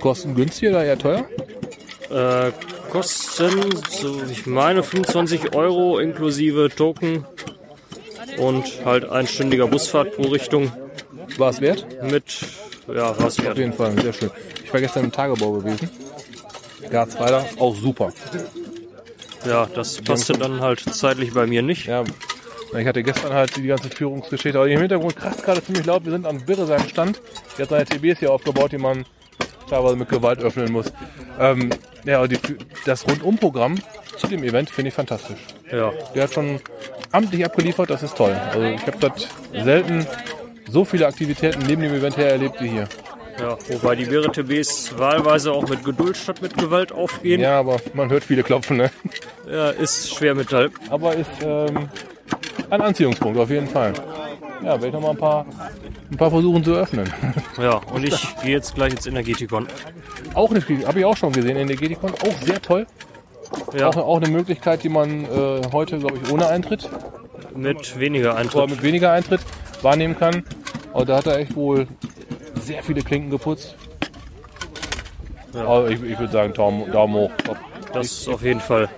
Kosten 0.00 0.34
günstig 0.34 0.70
oder 0.70 0.84
eher 0.84 0.98
teuer? 0.98 1.24
Äh, 2.10 2.52
kosten, 2.90 3.52
so 3.90 4.22
ich 4.30 4.46
meine, 4.46 4.82
25 4.82 5.54
Euro 5.54 5.98
inklusive 5.98 6.70
Token 6.74 7.26
und 8.38 8.84
halt 8.84 9.08
einstündiger 9.08 9.66
Busfahrt 9.66 10.14
pro 10.14 10.22
Richtung 10.28 10.72
War 11.36 11.50
es 11.50 11.60
wert? 11.60 11.86
mit, 12.02 12.24
ja, 12.86 13.14
was 13.18 13.38
Auf 13.38 13.56
jeden 13.56 13.72
Fall, 13.72 14.00
sehr 14.00 14.12
schön. 14.12 14.30
Ich 14.64 14.72
war 14.72 14.80
gestern 14.80 15.04
im 15.04 15.12
Tagebau 15.12 15.52
gewesen. 15.52 15.90
Garzweiler, 16.90 17.44
auch 17.58 17.74
super. 17.74 18.12
Ja, 19.46 19.66
das 19.74 20.00
passte 20.00 20.32
dann 20.34 20.60
halt 20.60 20.80
zeitlich 20.80 21.32
bei 21.32 21.46
mir 21.46 21.62
nicht. 21.62 21.86
Ja, 21.86 22.04
ich 22.76 22.86
hatte 22.86 23.02
gestern 23.02 23.32
halt 23.32 23.56
die 23.56 23.66
ganze 23.66 23.88
Führungsgeschichte, 23.90 24.58
aber 24.58 24.68
im 24.68 24.80
Hintergrund 24.80 25.16
krass 25.16 25.42
gerade 25.42 25.62
ziemlich 25.62 25.86
laut. 25.86 26.04
Wir 26.04 26.12
sind 26.12 26.26
am 26.26 26.40
Birre 26.44 26.66
seinem 26.66 26.88
Stand. 26.88 27.20
Der 27.56 27.64
hat 27.64 27.70
seine 27.70 27.84
TBs 27.84 28.18
hier 28.20 28.32
aufgebaut, 28.32 28.72
die 28.72 28.78
man 28.78 29.04
teilweise 29.68 29.96
mit 29.96 30.08
Gewalt 30.08 30.40
öffnen 30.40 30.72
muss. 30.72 30.92
Ähm, 31.38 31.70
ja, 32.04 32.18
aber 32.18 32.28
die, 32.28 32.38
das 32.84 33.06
Rundumprogramm 33.06 33.76
zu 34.16 34.26
dem 34.26 34.42
Event 34.42 34.70
finde 34.70 34.88
ich 34.88 34.94
fantastisch. 34.94 35.38
Ja, 35.70 35.92
Der 36.14 36.24
hat 36.24 36.32
schon 36.34 36.60
amtlich 37.12 37.44
abgeliefert, 37.44 37.90
das 37.90 38.02
ist 38.02 38.16
toll. 38.16 38.32
Also 38.52 38.62
ich 38.62 38.86
habe 38.86 38.98
das 38.98 39.28
selten 39.64 40.06
so 40.70 40.84
viele 40.84 41.06
Aktivitäten 41.06 41.62
neben 41.66 41.82
dem 41.82 41.94
Event 41.94 42.16
her 42.16 42.30
erlebt 42.30 42.60
wie 42.60 42.68
hier. 42.68 42.88
ja, 43.40 43.56
wobei 43.70 43.94
die 43.96 44.04
BRTBs 44.06 44.98
wahlweise 44.98 45.52
auch 45.52 45.68
mit 45.68 45.84
Geduld 45.84 46.16
statt 46.16 46.42
mit 46.42 46.56
Gewalt 46.56 46.92
aufgehen. 46.92 47.40
Ja, 47.40 47.58
aber 47.60 47.78
man 47.94 48.10
hört 48.10 48.24
viele 48.24 48.42
klopfen, 48.42 48.78
ne? 48.78 48.90
Ja, 49.50 49.70
ist 49.70 50.14
Schwermetall. 50.14 50.70
Aber 50.90 51.14
ist 51.14 51.30
ähm, 51.42 51.88
ein 52.70 52.80
Anziehungspunkt 52.80 53.38
auf 53.38 53.50
jeden 53.50 53.66
Fall. 53.68 53.92
Ja, 54.62 54.70
werde 54.72 54.88
ich 54.88 54.92
noch 54.92 55.00
mal 55.00 55.10
ein 55.10 55.16
paar, 55.16 55.46
ein 56.10 56.16
paar 56.16 56.30
versuchen 56.30 56.64
zu 56.64 56.74
öffnen. 56.74 57.08
Ja, 57.60 57.80
und 57.92 58.04
ich 58.04 58.36
gehe 58.42 58.52
jetzt 58.52 58.74
gleich 58.76 58.92
ins 58.92 59.06
Energetikon. 59.06 59.66
Auch 60.34 60.50
nicht, 60.50 60.68
habe 60.86 61.00
ich 61.00 61.04
auch 61.04 61.16
schon 61.16 61.32
gesehen, 61.32 61.56
Energetikon, 61.56 62.10
auch 62.12 62.42
sehr 62.44 62.62
toll. 62.62 62.86
Ja, 63.76 63.88
Auch, 63.88 63.96
auch 63.96 64.16
eine 64.18 64.28
Möglichkeit, 64.28 64.84
die 64.84 64.88
man 64.88 65.24
äh, 65.24 65.60
heute, 65.72 65.98
glaube 65.98 66.18
ich, 66.22 66.30
ohne 66.30 66.46
Eintritt 66.48 66.88
mit 67.56 67.98
weniger 67.98 68.30
oder 68.30 68.38
Eintritt. 68.38 68.70
mit 68.70 68.82
weniger 68.82 69.12
Eintritt 69.12 69.40
wahrnehmen 69.82 70.16
kann. 70.18 70.44
Aber 70.92 71.04
da 71.04 71.16
hat 71.16 71.26
er 71.26 71.38
echt 71.38 71.56
wohl 71.56 71.88
sehr 72.60 72.82
viele 72.82 73.02
Klinken 73.02 73.30
geputzt. 73.30 73.74
Aber 75.54 75.90
ich, 75.90 76.00
ich 76.02 76.18
würde 76.18 76.32
sagen, 76.32 76.52
Daumen, 76.52 76.90
Daumen 76.92 77.14
hoch. 77.14 77.30
Top. 77.44 77.56
Das 77.92 78.06
ist 78.06 78.28
auf 78.28 78.42
jeden 78.42 78.60
Fall. 78.60 78.88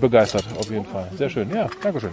Begeistert, 0.00 0.44
auf 0.58 0.70
jeden 0.70 0.84
Fall. 0.84 1.08
Sehr 1.16 1.30
schön. 1.30 1.50
Ja, 1.54 1.68
Dankeschön. 1.82 2.10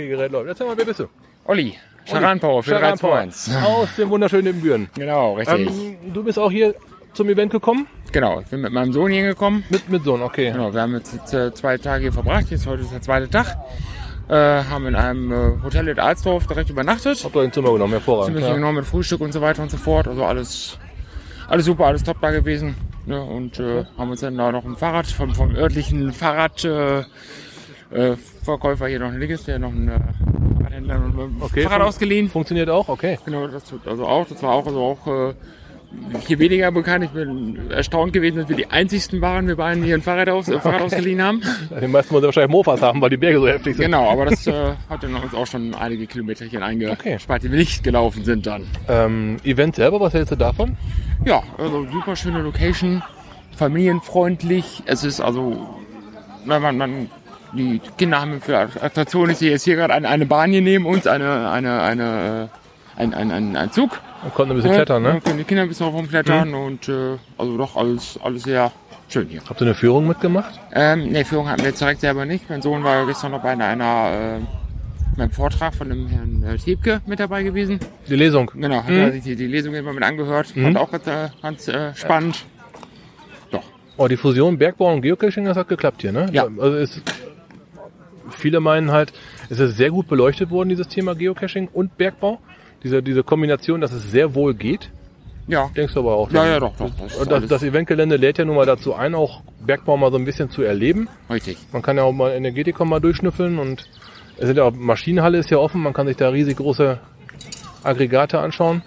Okay, 0.00 0.08
Gerät 0.08 0.32
läuft. 0.32 0.48
Erzähl 0.48 0.66
mal, 0.66 0.78
wer 0.78 0.84
bist 0.86 1.00
du? 1.00 1.08
Olli, 1.44 1.74
Charanpower 2.06 2.62
für 2.62 2.70
Charan 2.70 2.98
Power 2.98 3.10
321. 3.16 3.54
Aus 3.66 3.88
dem 3.96 4.08
wunderschönen 4.08 4.46
Ibbenbüren. 4.46 4.88
Genau, 4.94 5.34
richtig. 5.34 5.68
Ähm, 5.68 5.96
du 6.14 6.24
bist 6.24 6.38
auch 6.38 6.50
hier 6.50 6.74
zum 7.12 7.28
Event 7.28 7.52
gekommen? 7.52 7.86
genau, 8.12 8.40
ich 8.40 8.46
bin 8.46 8.62
mit 8.62 8.72
meinem 8.72 8.94
Sohn 8.94 9.10
hier 9.12 9.24
gekommen. 9.24 9.62
Mit, 9.68 9.90
mit 9.90 10.02
Sohn, 10.04 10.22
okay. 10.22 10.52
Genau, 10.52 10.72
wir 10.72 10.80
haben 10.80 10.94
jetzt 10.94 11.34
äh, 11.34 11.52
zwei 11.52 11.76
Tage 11.76 12.04
hier 12.04 12.12
verbracht. 12.14 12.46
Jetzt 12.50 12.66
heute 12.66 12.80
ist 12.82 12.92
der 12.92 13.02
zweite 13.02 13.28
Tag. 13.28 13.58
Äh, 14.28 14.64
haben 14.64 14.86
in 14.86 14.94
einem 14.94 15.30
äh, 15.32 15.62
Hotel 15.62 15.88
in 15.88 15.98
Alsdorf 15.98 16.46
direkt 16.46 16.70
übernachtet. 16.70 17.22
Hab 17.22 17.34
doch 17.34 17.42
ein 17.42 17.52
Zimmer 17.52 17.72
genommen, 17.72 17.92
hervorragend. 17.92 18.28
Ziemlich 18.36 18.48
Ja. 18.48 18.54
genau 18.54 18.72
mit 18.72 18.86
Frühstück 18.86 19.20
und 19.20 19.32
so 19.32 19.42
weiter 19.42 19.62
und 19.62 19.70
so 19.70 19.76
fort. 19.76 20.08
Also 20.08 20.24
alles, 20.24 20.78
alles 21.46 21.66
super, 21.66 21.84
alles 21.84 22.04
top 22.04 22.22
da 22.22 22.30
gewesen. 22.30 22.74
Ne? 23.04 23.20
Und 23.22 23.60
äh, 23.60 23.84
haben 23.98 24.10
uns 24.10 24.20
dann 24.20 24.38
da 24.38 24.50
noch 24.50 24.64
ein 24.64 24.76
Fahrrad 24.76 25.08
vom, 25.08 25.34
vom 25.34 25.54
örtlichen 25.54 26.10
Fahrradverkäufer 26.14 27.06
äh, 27.90 28.16
Verkäufer 28.42 28.86
hier 28.88 29.00
noch 29.00 29.08
ein 29.08 29.18
Linkes, 29.18 29.44
der 29.44 29.58
noch 29.58 29.72
ein 29.72 29.88
äh, 29.88 29.98
Fahrradhändler 30.58 30.94
ein 30.94 31.36
Okay, 31.40 31.62
Fahrrad 31.62 31.82
ausgeliehen. 31.82 32.28
Funktioniert 32.28 32.68
auch, 32.68 32.88
okay. 32.88 33.18
Genau, 33.24 33.46
das 33.46 33.64
tut 33.64 33.86
also 33.86 34.06
auch. 34.06 34.26
Das 34.26 34.42
war 34.42 34.52
auch, 34.52 34.66
also 34.66 34.80
auch 34.80 35.06
äh, 35.06 35.34
hier 36.26 36.38
weniger 36.38 36.70
bekannt. 36.70 37.04
Ich 37.04 37.10
bin 37.10 37.70
erstaunt 37.70 38.12
gewesen, 38.12 38.38
dass 38.38 38.48
wir 38.48 38.56
die 38.56 38.70
einzigsten 38.70 39.20
waren, 39.20 39.48
wir 39.48 39.56
beiden 39.56 39.82
hier 39.82 39.96
ein 39.96 40.02
Fahrrad, 40.02 40.28
aus, 40.28 40.48
äh, 40.48 40.60
Fahrrad 40.60 40.82
ausgeliehen 40.82 41.22
haben. 41.22 41.42
Die 41.80 41.86
meisten 41.88 42.14
wollen 42.14 42.24
wahrscheinlich 42.24 42.50
Mofas 42.50 42.80
haben, 42.80 43.00
weil 43.00 43.10
die 43.10 43.16
Berge 43.16 43.40
so 43.40 43.48
heftig 43.48 43.76
sind. 43.76 43.86
Genau, 43.86 44.10
aber 44.10 44.26
das 44.26 44.46
äh, 44.46 44.74
hat 44.88 45.02
dann 45.02 45.14
uns 45.14 45.34
auch 45.34 45.46
schon 45.46 45.74
einige 45.74 46.06
Kilometerchen 46.06 46.62
eingespart, 46.62 47.42
die 47.42 47.50
wir 47.50 47.58
nicht 47.58 47.82
gelaufen 47.82 48.24
sind 48.24 48.46
dann. 48.46 48.66
Ähm, 48.88 49.38
Event 49.44 49.76
selber, 49.76 50.00
was 50.00 50.14
hältst 50.14 50.32
du 50.32 50.36
davon? 50.36 50.76
Ja, 51.24 51.42
also 51.58 51.86
super 51.90 52.14
schöne 52.16 52.40
Location, 52.42 53.02
familienfreundlich. 53.56 54.82
Es 54.86 55.04
ist 55.04 55.20
also, 55.20 55.68
man, 56.44 56.76
man, 56.76 57.10
die 57.52 57.80
Kinder 57.98 58.20
haben 58.20 58.40
für 58.40 58.58
Attraktionen, 58.58 59.32
ich 59.32 59.38
sehe 59.38 59.50
jetzt 59.50 59.64
hier 59.64 59.76
gerade 59.76 59.94
eine, 59.94 60.08
eine 60.08 60.26
Bahn 60.26 60.50
hier 60.50 60.62
neben 60.62 60.86
uns, 60.86 61.06
eine, 61.06 61.50
eine, 61.50 61.82
eine, 61.82 62.50
äh, 62.96 63.00
ein, 63.00 63.14
ein, 63.14 63.30
ein, 63.30 63.56
ein 63.56 63.72
Zug. 63.72 64.00
Man 64.22 64.34
konnte 64.34 64.54
ein 64.54 64.56
bisschen 64.56 64.72
klettern, 64.72 65.02
ne? 65.02 65.20
können 65.24 65.38
die 65.38 65.44
Kinder 65.44 65.62
ein 65.62 65.68
bisschen 65.68 65.88
rumklettern 65.88 66.54
und 66.54 66.88
äh, 66.88 67.16
also 67.38 67.56
doch 67.56 67.76
alles, 67.76 68.18
alles 68.22 68.42
sehr 68.42 68.70
schön 69.08 69.28
hier. 69.28 69.40
Habt 69.48 69.60
ihr 69.60 69.66
eine 69.66 69.74
Führung 69.74 70.06
mitgemacht? 70.06 70.58
Ähm, 70.72 71.10
ne, 71.10 71.24
Führung 71.24 71.48
hatten 71.48 71.60
wir 71.62 71.68
jetzt 71.68 71.80
direkt 71.80 72.00
selber 72.00 72.26
nicht. 72.26 72.48
Mein 72.48 72.62
Sohn 72.62 72.84
war 72.84 73.06
gestern 73.06 73.32
noch 73.32 73.42
bei 73.42 73.50
einer, 73.50 74.38
äh, 74.38 75.16
beim 75.16 75.30
Vortrag 75.30 75.74
von 75.74 75.88
dem 75.88 76.06
Herrn 76.06 76.42
äh, 76.42 76.56
Thiebke 76.56 77.00
mit 77.06 77.18
dabei 77.18 77.42
gewesen. 77.42 77.80
Die 78.08 78.16
Lesung. 78.16 78.50
Genau, 78.54 78.82
hat 78.82 78.90
er 78.90 79.12
sich 79.12 79.22
die, 79.22 79.36
die 79.36 79.46
Lesung 79.46 79.74
immer 79.74 79.92
mit 79.92 80.02
angehört. 80.02 80.48
Fand 80.48 80.76
auch 80.76 80.90
ganz, 80.90 81.06
äh, 81.06 81.28
ganz 81.42 81.68
äh, 81.68 81.94
spannend. 81.94 82.44
Doch. 83.50 83.64
Oh, 83.96 84.08
die 84.08 84.16
Fusion 84.16 84.58
Bergbau 84.58 84.92
und 84.92 85.02
Geocaching, 85.02 85.44
das 85.44 85.56
hat 85.56 85.68
geklappt 85.68 86.02
hier, 86.02 86.12
ne? 86.12 86.26
Ja. 86.32 86.44
Also 86.44 86.76
ist, 86.76 87.02
viele 88.30 88.60
meinen 88.60 88.90
halt, 88.90 89.12
es 89.48 89.58
ist 89.60 89.76
sehr 89.76 89.90
gut 89.90 90.08
beleuchtet 90.08 90.50
worden, 90.50 90.68
dieses 90.68 90.88
Thema 90.88 91.14
Geocaching 91.14 91.68
und 91.72 91.96
Bergbau. 91.96 92.38
Diese, 92.82 93.02
diese 93.02 93.22
Kombination, 93.22 93.80
dass 93.82 93.92
es 93.92 94.10
sehr 94.10 94.34
wohl 94.34 94.54
geht. 94.54 94.90
Ja. 95.46 95.68
Denkst 95.76 95.92
du 95.94 96.00
aber 96.00 96.14
auch? 96.14 96.30
Ja, 96.30 96.46
ja, 96.46 96.60
doch, 96.60 96.74
doch. 96.76 96.90
Das 96.98 97.28
das, 97.28 97.46
das 97.46 97.62
Eventgelände 97.62 98.16
lädt 98.16 98.38
ja 98.38 98.44
nun 98.44 98.56
mal 98.56 98.64
dazu 98.66 98.94
ein, 98.94 99.14
auch 99.14 99.42
Bergbau 99.60 99.96
mal 99.96 100.10
so 100.10 100.16
ein 100.16 100.24
bisschen 100.24 100.48
zu 100.48 100.62
erleben. 100.62 101.08
richtig. 101.28 101.58
Man 101.72 101.82
kann 101.82 101.96
ja 101.96 102.04
auch 102.04 102.12
mal 102.12 102.30
Energetikum 102.32 102.88
mal 102.88 103.00
durchschnüffeln 103.00 103.58
und 103.58 103.86
es 104.38 104.46
sind 104.46 104.56
ja 104.56 104.64
auch, 104.64 104.72
Maschinenhalle 104.72 105.36
ist 105.38 105.50
ja 105.50 105.58
offen, 105.58 105.82
man 105.82 105.92
kann 105.92 106.06
sich 106.06 106.16
da 106.16 106.28
riesig 106.30 106.56
große 106.56 106.98
Aggregate 107.82 108.38
anschauen. 108.38 108.82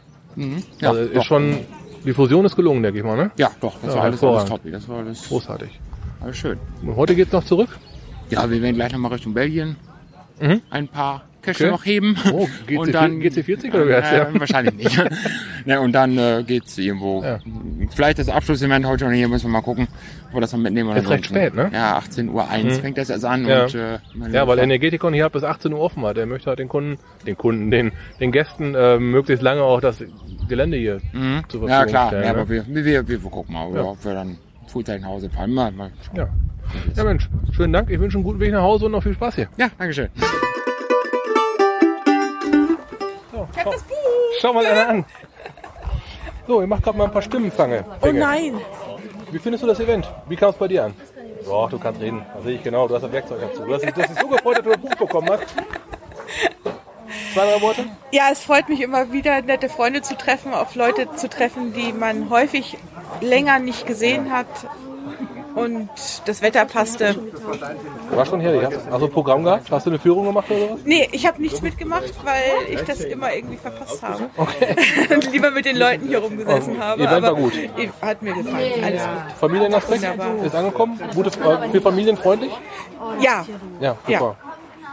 Ja, 0.79 0.89
also 0.89 1.05
doch. 1.05 1.19
ist 1.21 1.25
schon, 1.25 1.57
die 2.05 2.13
Fusion 2.13 2.45
ist 2.45 2.55
gelungen, 2.55 2.81
denke 2.81 2.97
ich 2.99 3.05
mal, 3.05 3.17
ne? 3.17 3.31
Ja, 3.37 3.51
doch. 3.61 3.75
Das 3.81 3.91
Ja, 3.93 3.97
war 3.99 4.03
alles, 4.05 4.23
alles 4.23 4.45
top. 4.45 4.61
Das 4.63 4.87
war 4.89 4.99
alles, 4.99 5.27
Großartig. 5.27 5.79
alles 6.21 6.37
schön. 6.37 6.57
Und 6.81 6.95
heute 6.95 7.13
geht's 7.13 7.31
noch 7.31 7.43
zurück? 7.43 7.69
Ja, 8.33 8.49
wir 8.49 8.61
werden 8.61 8.75
gleich 8.75 8.91
nochmal 8.91 9.13
Richtung 9.13 9.33
Belgien 9.33 9.75
Mhm. 10.41 10.61
ein 10.71 10.87
paar 10.87 11.23
Cache 11.43 11.63
Okay. 11.65 11.71
noch 11.71 11.85
heben. 11.85 12.15
Oh, 12.33 12.47
GC 12.67 12.79
und 12.79 12.91
dann, 12.95 13.19
GC40 13.21 13.73
oder 13.73 14.01
heißt 14.01 14.13
der? 14.13 14.29
Äh, 14.29 14.39
wahrscheinlich 14.39 14.75
nicht. 14.75 14.97
ne, 15.65 15.79
und 15.79 15.91
dann 15.91 16.17
äh, 16.17 16.43
geht's 16.45 16.77
irgendwo. 16.77 17.21
Ja. 17.21 17.39
Vielleicht 17.93 18.17
das 18.19 18.29
Abschlussevent 18.29 18.85
heute 18.85 19.05
noch 19.05 19.11
hier, 19.11 19.27
müssen 19.27 19.45
wir 19.47 19.51
mal 19.51 19.61
gucken, 19.61 19.87
wo 20.31 20.37
wir 20.37 20.41
das 20.41 20.53
noch 20.53 20.59
mitnehmen. 20.59 20.89
oder 20.89 20.99
Ist 20.99 21.09
recht 21.09 21.25
spät, 21.25 21.53
ne? 21.53 21.69
Ja, 21.73 21.97
18 21.97 22.29
Uhr 22.29 22.49
1 22.49 22.79
fängt 22.79 22.97
das 22.97 23.09
erst 23.09 23.25
an. 23.25 23.45
Ja. 23.45 23.63
Und, 23.65 23.75
äh, 23.75 23.99
Ja, 24.31 24.47
weil 24.47 24.57
Energetikon 24.59 25.13
hier 25.13 25.25
hat 25.25 25.33
bis 25.33 25.43
18 25.43 25.71
Uhr 25.73 25.81
offen 25.81 26.03
hat. 26.03 26.15
Der 26.17 26.25
möchte 26.25 26.49
halt 26.49 26.59
den 26.59 26.69
Kunden, 26.69 26.97
den 27.27 27.37
Kunden, 27.37 27.69
den, 27.69 27.91
den 28.21 28.31
Gästen 28.31 28.73
äh, 28.73 28.97
möglichst 28.97 29.43
lange 29.43 29.61
auch 29.63 29.81
das 29.81 30.01
Gelände 30.47 30.77
hier 30.77 30.99
Mhm. 31.11 31.43
zur 31.49 31.59
Verfügung 31.59 31.69
Ja, 31.69 31.85
klar. 31.85 32.07
stellen. 32.07 32.23
Ja, 32.23 32.33
ne? 32.33 32.39
aber 32.39 32.49
wir, 32.49 32.65
wir, 32.67 32.85
wir, 32.85 33.07
wir 33.07 33.19
gucken 33.19 33.53
mal, 33.53 33.71
Ja. 33.75 33.83
ob 33.83 34.03
wir 34.03 34.13
dann 34.13 34.37
frühzeitig 34.73 35.01
nach 35.03 35.09
Hause 35.09 35.29
fahren. 35.29 35.53
Mal, 35.53 35.71
mal 35.71 35.91
schauen. 36.05 36.15
ja. 36.17 36.27
Ja 36.95 37.03
Mensch, 37.03 37.29
schönen 37.51 37.73
Dank. 37.73 37.89
Ich 37.89 37.99
wünsche 37.99 38.17
einen 38.17 38.23
guten 38.23 38.39
Weg 38.39 38.51
nach 38.51 38.61
Hause 38.63 38.85
und 38.87 38.93
noch 38.93 39.03
viel 39.03 39.13
Spaß 39.13 39.35
hier. 39.35 39.47
Ja, 39.57 39.69
Dankeschön. 39.77 40.09
Schau 44.41 44.53
mal 44.53 44.65
einer 44.65 44.87
an. 44.89 45.05
So, 46.47 46.61
ich 46.61 46.67
mach 46.67 46.81
gerade 46.81 46.97
mal 46.97 47.05
ein 47.05 47.11
paar 47.11 47.21
Stimmenfange. 47.21 47.85
Oh 48.01 48.11
nein. 48.11 48.55
Wie 49.31 49.39
findest 49.39 49.63
du 49.63 49.67
das 49.67 49.79
Event? 49.79 50.07
Wie 50.27 50.35
kam 50.35 50.49
es 50.49 50.55
bei 50.57 50.67
dir 50.67 50.85
an? 50.85 50.93
Doch, 51.45 51.69
du 51.69 51.79
kannst 51.79 52.01
reden. 52.01 52.21
Das 52.35 52.43
sehe 52.43 52.55
ich 52.55 52.63
genau. 52.63 52.87
Du 52.87 52.95
hast 52.95 53.01
das 53.03 53.11
Werkzeug 53.11 53.39
dazu. 53.41 53.63
Du 53.65 53.73
hast, 53.73 53.83
dich- 53.83 53.91
du 53.93 54.01
hast 54.01 54.09
dich 54.11 54.19
so 54.19 54.27
gefreut, 54.27 54.57
dass 54.57 54.63
du 54.63 54.71
ein 54.71 54.81
Buch 54.81 54.95
bekommen 54.95 55.29
hast. 55.29 55.43
Zwei, 57.33 57.45
drei 57.51 57.61
Worte? 57.61 57.85
Ja, 58.11 58.29
es 58.31 58.39
freut 58.39 58.69
mich 58.69 58.81
immer 58.81 59.11
wieder, 59.11 59.41
nette 59.41 59.69
Freunde 59.69 60.01
zu 60.01 60.15
treffen, 60.15 60.53
auf 60.53 60.75
Leute 60.75 61.07
zu 61.15 61.29
treffen, 61.29 61.73
die 61.73 61.93
man 61.93 62.29
häufig 62.29 62.77
länger 63.21 63.59
nicht 63.59 63.85
gesehen 63.85 64.31
hat. 64.31 64.47
Und 65.55 65.89
das 66.25 66.41
Wetter 66.41 66.65
passte. 66.65 67.15
War 68.09 68.25
schon 68.25 68.39
herrlich. 68.39 68.63
Hast, 68.89 69.03
ein 69.03 69.11
Programm 69.11 69.43
gehabt? 69.43 69.69
Hast 69.69 69.85
du 69.85 69.91
eine 69.91 69.99
Führung 69.99 70.25
gemacht 70.25 70.49
oder 70.49 70.59
sowas? 70.61 70.79
Nee, 70.83 71.07
ich 71.11 71.27
habe 71.27 71.39
nichts 71.39 71.61
mitgemacht, 71.61 72.11
weil 72.23 72.73
ich 72.73 72.81
das 72.81 73.01
immer 73.01 73.33
irgendwie 73.33 73.57
verpasst 73.57 74.01
habe. 74.01 74.29
Und 75.13 75.31
lieber 75.31 75.51
mit 75.51 75.65
den 75.65 75.77
Leuten 75.77 76.07
hier 76.07 76.19
rumgesessen 76.19 76.79
habe. 76.79 77.03
Event 77.03 77.21
war 77.23 77.35
gut. 77.35 77.53
Hat 78.01 78.21
mir 78.23 78.33
gefallen. 78.33 78.83
Alles 78.83 79.03
gut. 79.03 79.39
Familienaspekt 79.39 80.03
ist 80.43 80.55
angekommen. 80.55 80.99
Gutes, 81.13 81.35
äh, 81.37 81.69
für 81.71 81.81
familienfreundlich? 81.81 82.51
Ja, 83.21 83.45
Ja, 83.79 83.95
Ja. 84.07 84.19
super. 84.19 84.35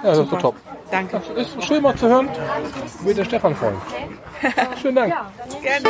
Ja, 0.02 0.10
das 0.10 0.18
ist 0.18 0.32
doch 0.32 0.38
top. 0.40 0.56
Danke. 0.90 1.20
Ist 1.36 1.62
schön 1.64 1.82
mal 1.82 1.94
zu 1.96 2.08
hören, 2.08 2.28
wie 3.04 3.14
der 3.14 3.24
Stefan 3.24 3.54
freuen. 3.54 3.76
Schönen 4.80 4.96
Dank. 4.96 5.14
Gerne. 5.62 5.88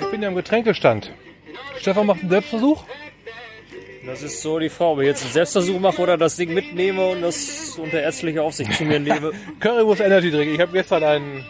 Ich 0.00 0.10
bin 0.10 0.22
ja 0.22 0.28
am 0.28 0.34
Getränkestand. 0.34 1.12
Stefan 1.78 2.06
macht 2.06 2.20
einen 2.20 2.30
Selbstversuch. 2.30 2.84
Das 4.06 4.22
ist 4.22 4.40
so 4.40 4.58
die 4.58 4.70
Frage, 4.70 4.90
ob 4.90 5.00
ich 5.00 5.06
jetzt 5.06 5.22
einen 5.22 5.32
Selbstversuch 5.32 5.78
mache 5.78 6.00
oder 6.00 6.16
das 6.16 6.36
Ding 6.36 6.54
mitnehme 6.54 7.08
und 7.08 7.20
das 7.20 7.78
unter 7.78 8.00
ärztlicher 8.00 8.42
Aufsicht 8.42 8.72
zu 8.72 8.84
mir 8.84 8.98
nehme. 8.98 9.32
Currywurst 9.60 10.00
Energy 10.00 10.30
Drink. 10.30 10.52
Ich 10.52 10.60
habe 10.60 10.72
gestern 10.72 11.04
einen 11.04 11.44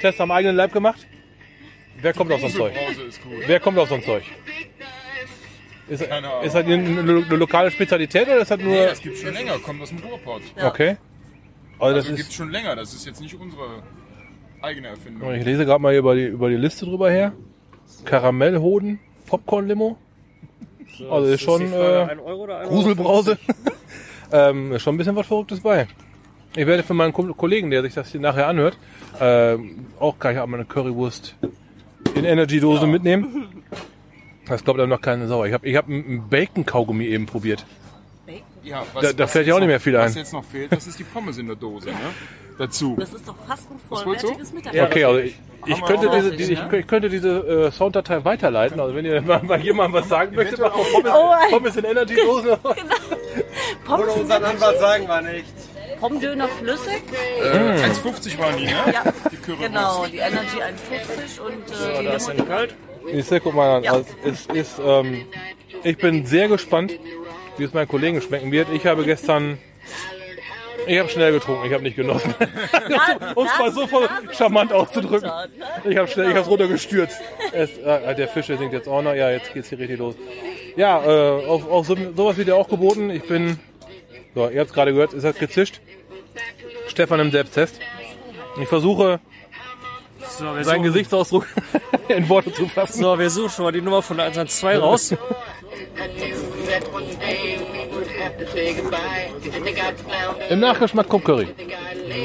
Test 0.00 0.20
am 0.20 0.30
eigenen 0.30 0.56
Leib 0.56 0.72
gemacht. 0.72 1.06
Wer 2.00 2.14
kommt 2.14 2.32
auf 2.32 2.40
so 2.40 2.46
ein 2.46 2.52
Zeug? 2.52 2.72
Wer 3.46 3.60
kommt 3.60 3.78
auf 3.78 3.88
so 3.88 3.96
ein 3.96 4.02
Zeug? 4.02 4.24
Ist, 5.88 6.00
ist 6.00 6.10
das 6.10 6.54
eine, 6.64 6.74
eine, 6.74 7.00
eine 7.00 7.36
lokale 7.36 7.70
Spezialität 7.70 8.26
oder 8.26 8.38
ist 8.38 8.50
das 8.50 8.58
nur... 8.60 8.74
Das 8.86 9.00
gibt's 9.00 9.20
schon 9.20 9.34
länger, 9.34 9.58
kommt 9.58 9.82
aus 9.82 9.90
dem 9.90 9.98
Ruhrpott. 9.98 10.42
Okay. 10.62 10.96
Also 11.78 11.96
das 11.96 12.04
Also 12.06 12.16
gibt's 12.16 12.30
ist, 12.30 12.34
schon 12.34 12.50
länger, 12.50 12.74
das 12.76 12.94
ist 12.94 13.04
jetzt 13.06 13.20
nicht 13.20 13.34
unsere 13.38 13.82
eigene 14.62 14.88
Erfindung. 14.88 15.34
ich 15.34 15.44
lese 15.44 15.66
gerade 15.66 15.82
mal 15.82 15.94
über 15.94 16.14
die, 16.14 16.24
über 16.26 16.48
die 16.48 16.56
Liste 16.56 16.86
drüber 16.86 17.10
her. 17.10 17.32
Karamellhoden, 18.04 18.98
Popcorn-Limo. 19.26 19.98
Also 21.10 21.32
ist 21.32 21.40
schon 21.42 21.72
äh, 21.72 22.06
ein 22.08 22.20
Euro 22.20 22.44
oder 22.44 22.60
ein 22.60 22.68
Gruselbrause. 22.68 23.36
ähm, 24.32 24.72
ist 24.72 24.82
schon 24.82 24.94
ein 24.94 24.98
bisschen 24.98 25.16
was 25.16 25.26
Verrücktes 25.26 25.60
bei. 25.60 25.86
Ich 26.56 26.66
werde 26.66 26.82
für 26.84 26.94
meinen 26.94 27.12
Ko- 27.12 27.34
Kollegen, 27.34 27.70
der 27.70 27.82
sich 27.82 27.94
das 27.94 28.12
hier 28.12 28.20
nachher 28.20 28.46
anhört, 28.46 28.78
ähm, 29.20 29.86
auch 29.98 30.18
gleich 30.18 30.38
einmal 30.40 30.60
eine 30.60 30.68
Currywurst 30.68 31.34
in 32.14 32.24
Energy-Dose 32.24 32.86
mitnehmen. 32.86 33.48
Das 34.48 34.62
glaubt 34.64 34.78
einem 34.80 34.90
noch 34.90 35.00
keine 35.00 35.26
Sau. 35.28 35.44
Ich 35.44 35.52
habe 35.52 35.66
ich 35.66 35.76
hab 35.76 35.88
einen 35.88 36.28
Bacon-Kaugummi 36.28 37.04
eben 37.06 37.26
probiert. 37.26 37.64
Ja, 38.62 38.82
was, 38.94 39.02
Da- 39.04 39.12
da 39.12 39.24
was 39.24 39.32
fällt 39.32 39.46
ja 39.46 39.54
auch 39.54 39.58
jetzt 39.58 39.60
nicht 39.62 39.68
mehr 39.68 39.76
noch- 39.76 39.82
viel 39.82 39.96
ein. 39.96 40.06
Was 40.06 40.14
jetzt 40.14 40.32
noch 40.32 40.44
fehlt, 40.44 40.72
das 40.72 40.86
ist 40.86 40.98
die 40.98 41.04
Pommes 41.04 41.36
in 41.36 41.46
der 41.46 41.56
Dose, 41.56 41.88
ne? 41.90 41.94
Dazu. 42.58 42.96
Das 42.98 43.12
ist 43.12 43.26
doch 43.28 43.34
fast 43.46 43.70
ein 43.70 43.78
vollwertiges 43.88 44.52
Mittagessen. 44.52 44.86
Okay, 44.86 45.04
also 45.04 45.18
ich, 45.18 45.34
ich, 45.66 45.84
könnte 45.84 46.08
diese, 46.14 46.28
noch 46.28 46.36
diese, 46.36 46.52
ich, 46.52 46.72
ich 46.72 46.86
könnte 46.86 47.08
diese 47.10 47.66
äh, 47.66 47.70
Sounddatei 47.72 48.24
weiterleiten. 48.24 48.78
Also 48.80 48.94
wenn 48.94 49.04
ihr 49.04 49.20
mal, 49.22 49.42
mal 49.42 49.60
jemandem 49.60 50.00
was 50.00 50.08
sagen 50.08 50.34
möchtet, 50.36 50.60
macht 50.60 50.72
doch 50.76 50.92
Pommes, 50.92 51.12
Oh, 51.14 51.32
Pommes 51.50 51.76
in 51.76 51.84
Energy-Dosen. 51.84 52.56
Pommes 53.84 54.14
Unseren 54.16 54.44
Anwalt 54.44 54.78
sagen 54.78 55.06
wir 55.08 55.20
nicht. 55.22 55.46
Pommdöner 56.00 56.48
flüssig. 56.48 57.02
Äh, 57.42 57.86
1,50 57.86 58.38
waren 58.38 58.56
die, 58.56 58.64
ne? 58.66 58.72
Ja, 58.92 59.02
Die 59.30 59.36
Currywurst. 59.36 59.66
genau. 59.68 60.06
Die 60.06 60.18
Energy 60.18 60.58
1,50 60.58 61.40
und 61.40 61.98
äh, 62.00 62.04
Da 62.04 62.12
ist 62.14 62.30
ein 62.30 62.48
kalt. 62.48 62.74
Ich 63.06 63.26
seh, 63.26 63.40
guck 63.40 63.54
mal 63.54 63.76
an. 63.76 63.86
Also, 63.86 64.06
es 64.24 64.46
ist, 64.46 64.80
ähm, 64.84 65.26
ich 65.82 65.96
bin 65.98 66.26
sehr 66.26 66.48
gespannt, 66.48 66.98
wie 67.56 67.64
es 67.64 67.72
meinen 67.72 67.88
Kollegen 67.88 68.20
schmecken 68.20 68.50
wird. 68.50 68.68
Ich 68.72 68.86
habe 68.86 69.04
gestern, 69.04 69.58
ich 70.86 70.98
habe 70.98 71.08
schnell 71.08 71.32
getrunken, 71.32 71.66
ich 71.66 71.72
habe 71.72 71.82
nicht 71.82 71.96
genossen. 71.96 72.34
um 73.34 73.46
es 73.46 73.58
mal 73.58 73.72
so 73.72 73.86
voll 73.86 74.08
charmant 74.32 74.72
auszudrücken. 74.72 75.30
Ich 75.84 75.96
habe 75.96 76.08
schnell, 76.08 76.30
ich 76.30 76.36
habe 76.36 76.48
runtergestürzt. 76.48 77.20
Es, 77.52 77.76
äh, 77.78 78.14
der 78.14 78.28
Fisch 78.28 78.46
der 78.46 78.58
singt 78.58 78.72
jetzt 78.72 78.88
auch 78.88 79.02
noch. 79.02 79.14
Ja, 79.14 79.30
jetzt 79.30 79.52
geht's 79.52 79.68
hier 79.68 79.78
richtig 79.78 79.98
los. 79.98 80.14
Ja, 80.76 81.04
äh, 81.04 81.46
auf, 81.46 81.70
auf 81.70 81.86
so, 81.86 81.96
sowas 82.16 82.36
wird 82.36 82.48
ja 82.48 82.54
auch 82.54 82.68
geboten. 82.68 83.10
Ich 83.10 83.22
bin, 83.22 83.60
so, 84.34 84.48
ihr 84.48 84.60
habt 84.60 84.70
es 84.70 84.74
gerade 84.74 84.92
gehört, 84.92 85.12
es 85.12 85.24
hat 85.24 85.38
gezischt. 85.38 85.80
Stefan 86.88 87.20
im 87.20 87.30
Selbsttest. 87.30 87.80
Ich 88.60 88.68
versuche, 88.68 89.20
So, 90.38 90.44
wir 90.44 90.64
seinen 90.64 90.64
suchen, 90.64 90.82
Gesichtsausdruck 90.82 91.46
in 92.08 92.28
Worte 92.28 92.52
zu 92.52 92.66
fassen. 92.66 93.02
so, 93.02 93.18
wir 93.18 93.30
suchen 93.30 93.50
schon 93.50 93.64
mal 93.64 93.72
die 93.72 93.80
Nummer 93.80 94.02
von 94.02 94.16
der 94.16 94.26
112 94.26 94.82
raus. 94.82 95.14
Im 100.50 100.60
Nachgeschmack 100.60 101.08
kommt 101.08 101.24
Curry. 101.24 101.48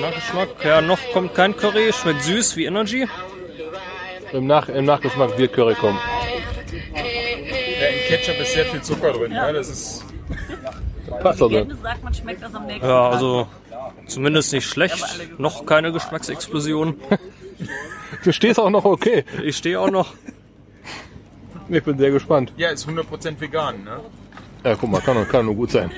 Nachgeschmack, 0.02 0.50
ja, 0.64 0.82
noch 0.82 1.00
kommt 1.14 1.36
kein 1.36 1.56
Curry, 1.56 1.92
schmeckt 1.94 2.24
süß 2.24 2.56
wie 2.56 2.66
Energy. 2.66 3.08
Im, 4.32 4.48
Nach 4.48 4.70
Im 4.70 4.86
Nachgeschmack 4.86 5.38
wird 5.38 5.54
Curry 5.54 5.76
kommen. 5.76 6.00
Ja, 6.94 7.88
in 7.88 8.08
Ketchup 8.08 8.40
ist 8.40 8.54
sehr 8.54 8.66
viel 8.66 8.82
Zucker 8.82 9.14
drin, 9.14 9.32
ne? 9.32 9.54
Das 9.54 9.70
ist. 9.70 10.06
Passt 11.22 11.42
also. 11.42 11.58
Ende 11.58 11.76
sagt 11.76 12.04
man, 12.04 12.14
schmeckt 12.14 12.42
das 12.44 12.54
am 12.54 12.66
nächsten 12.66 12.86
Ja, 12.86 13.10
also 13.10 13.48
zumindest 14.08 14.54
nicht 14.54 14.68
schlecht. 14.68 15.04
Noch 15.38 15.66
keine 15.66 15.92
Geschmacksexplosion. 15.92 17.00
Du 18.24 18.32
stehst 18.34 18.60
auch 18.60 18.70
noch 18.70 18.86
okay. 18.86 19.24
Ich 19.44 19.58
stehe 19.58 19.80
auch 19.80 19.92
noch. 19.92 20.14
Ich 21.70 21.84
bin 21.84 21.98
sehr 21.98 22.10
gespannt. 22.12 22.52
Ja, 22.58 22.70
ist 22.70 22.88
100% 22.88 23.40
vegan, 23.40 23.84
ne? 23.84 24.00
Ja, 24.64 24.76
guck 24.76 24.90
mal, 24.90 25.00
kann, 25.02 25.28
kann 25.28 25.46
nur 25.46 25.56
gut 25.56 25.72
sein. 25.72 25.92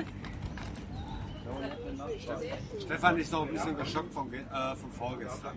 Stefan 2.80 3.18
ist 3.18 3.32
noch 3.32 3.44
ein 3.48 3.54
bisschen 3.54 3.78
geschockt 3.78 4.14
von, 4.14 4.32
äh, 4.34 4.38
von 4.76 4.92
vorgestern. 4.92 5.54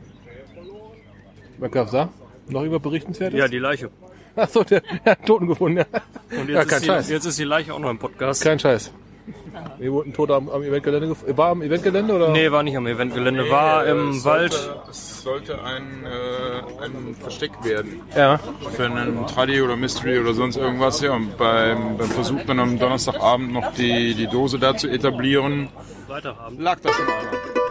Was 1.58 1.70
gab's 1.70 1.90
da? 1.90 2.08
Noch 2.48 2.60
irgendwas 2.60 2.82
Berichtenswertes? 2.82 3.38
Ja, 3.38 3.48
die 3.48 3.58
Leiche. 3.58 3.90
Achso, 4.36 4.62
der, 4.64 4.80
der 5.04 5.12
hat 5.12 5.26
Toten 5.26 5.46
gefunden. 5.46 5.78
Ja. 5.78 6.38
Und 6.40 6.48
Ja, 6.48 6.60
jetzt, 6.60 6.68
kein 6.68 6.78
ist, 6.80 6.86
Scheiß. 6.86 7.06
die, 7.06 7.12
jetzt 7.12 7.24
ist 7.24 7.38
die 7.38 7.44
Leiche 7.44 7.74
auch 7.74 7.78
noch 7.78 7.90
im 7.90 7.98
Podcast. 7.98 8.42
Kein 8.42 8.58
Scheiß. 8.58 8.92
Wir 9.78 9.92
wurden 9.92 10.12
tot 10.12 10.30
am, 10.30 10.48
am 10.48 10.62
Eventgelände 10.62 11.08
gefunden. 11.08 11.36
War 11.36 11.50
am 11.50 11.62
Eventgelände 11.62 12.14
oder? 12.14 12.30
Nee, 12.30 12.50
war 12.50 12.62
nicht 12.62 12.76
am 12.76 12.86
Eventgelände, 12.86 13.50
war 13.50 13.86
im 13.86 14.10
es 14.10 14.24
Wald. 14.24 14.52
Sollte, 14.52 14.80
es 14.90 15.22
sollte 15.22 15.64
ein, 15.64 16.04
äh, 16.04 16.84
ein 16.84 17.16
Versteck 17.20 17.52
werden. 17.64 18.00
Ja. 18.16 18.38
Für 18.72 18.86
einen 18.86 19.26
Tradi 19.26 19.62
oder 19.62 19.76
Mystery 19.76 20.18
oder 20.18 20.34
sonst 20.34 20.56
irgendwas. 20.56 21.00
Ja, 21.00 21.14
und 21.14 21.36
beim, 21.36 21.96
beim 21.96 22.08
Versuch 22.08 22.40
dann 22.46 22.60
am 22.60 22.78
Donnerstagabend 22.78 23.52
noch 23.52 23.72
die, 23.74 24.14
die 24.14 24.26
Dose 24.26 24.58
da 24.58 24.76
zu 24.76 24.88
etablieren, 24.88 25.68
lag 26.58 26.80
da 26.80 26.92
schon 26.92 27.06
einer. 27.06 27.63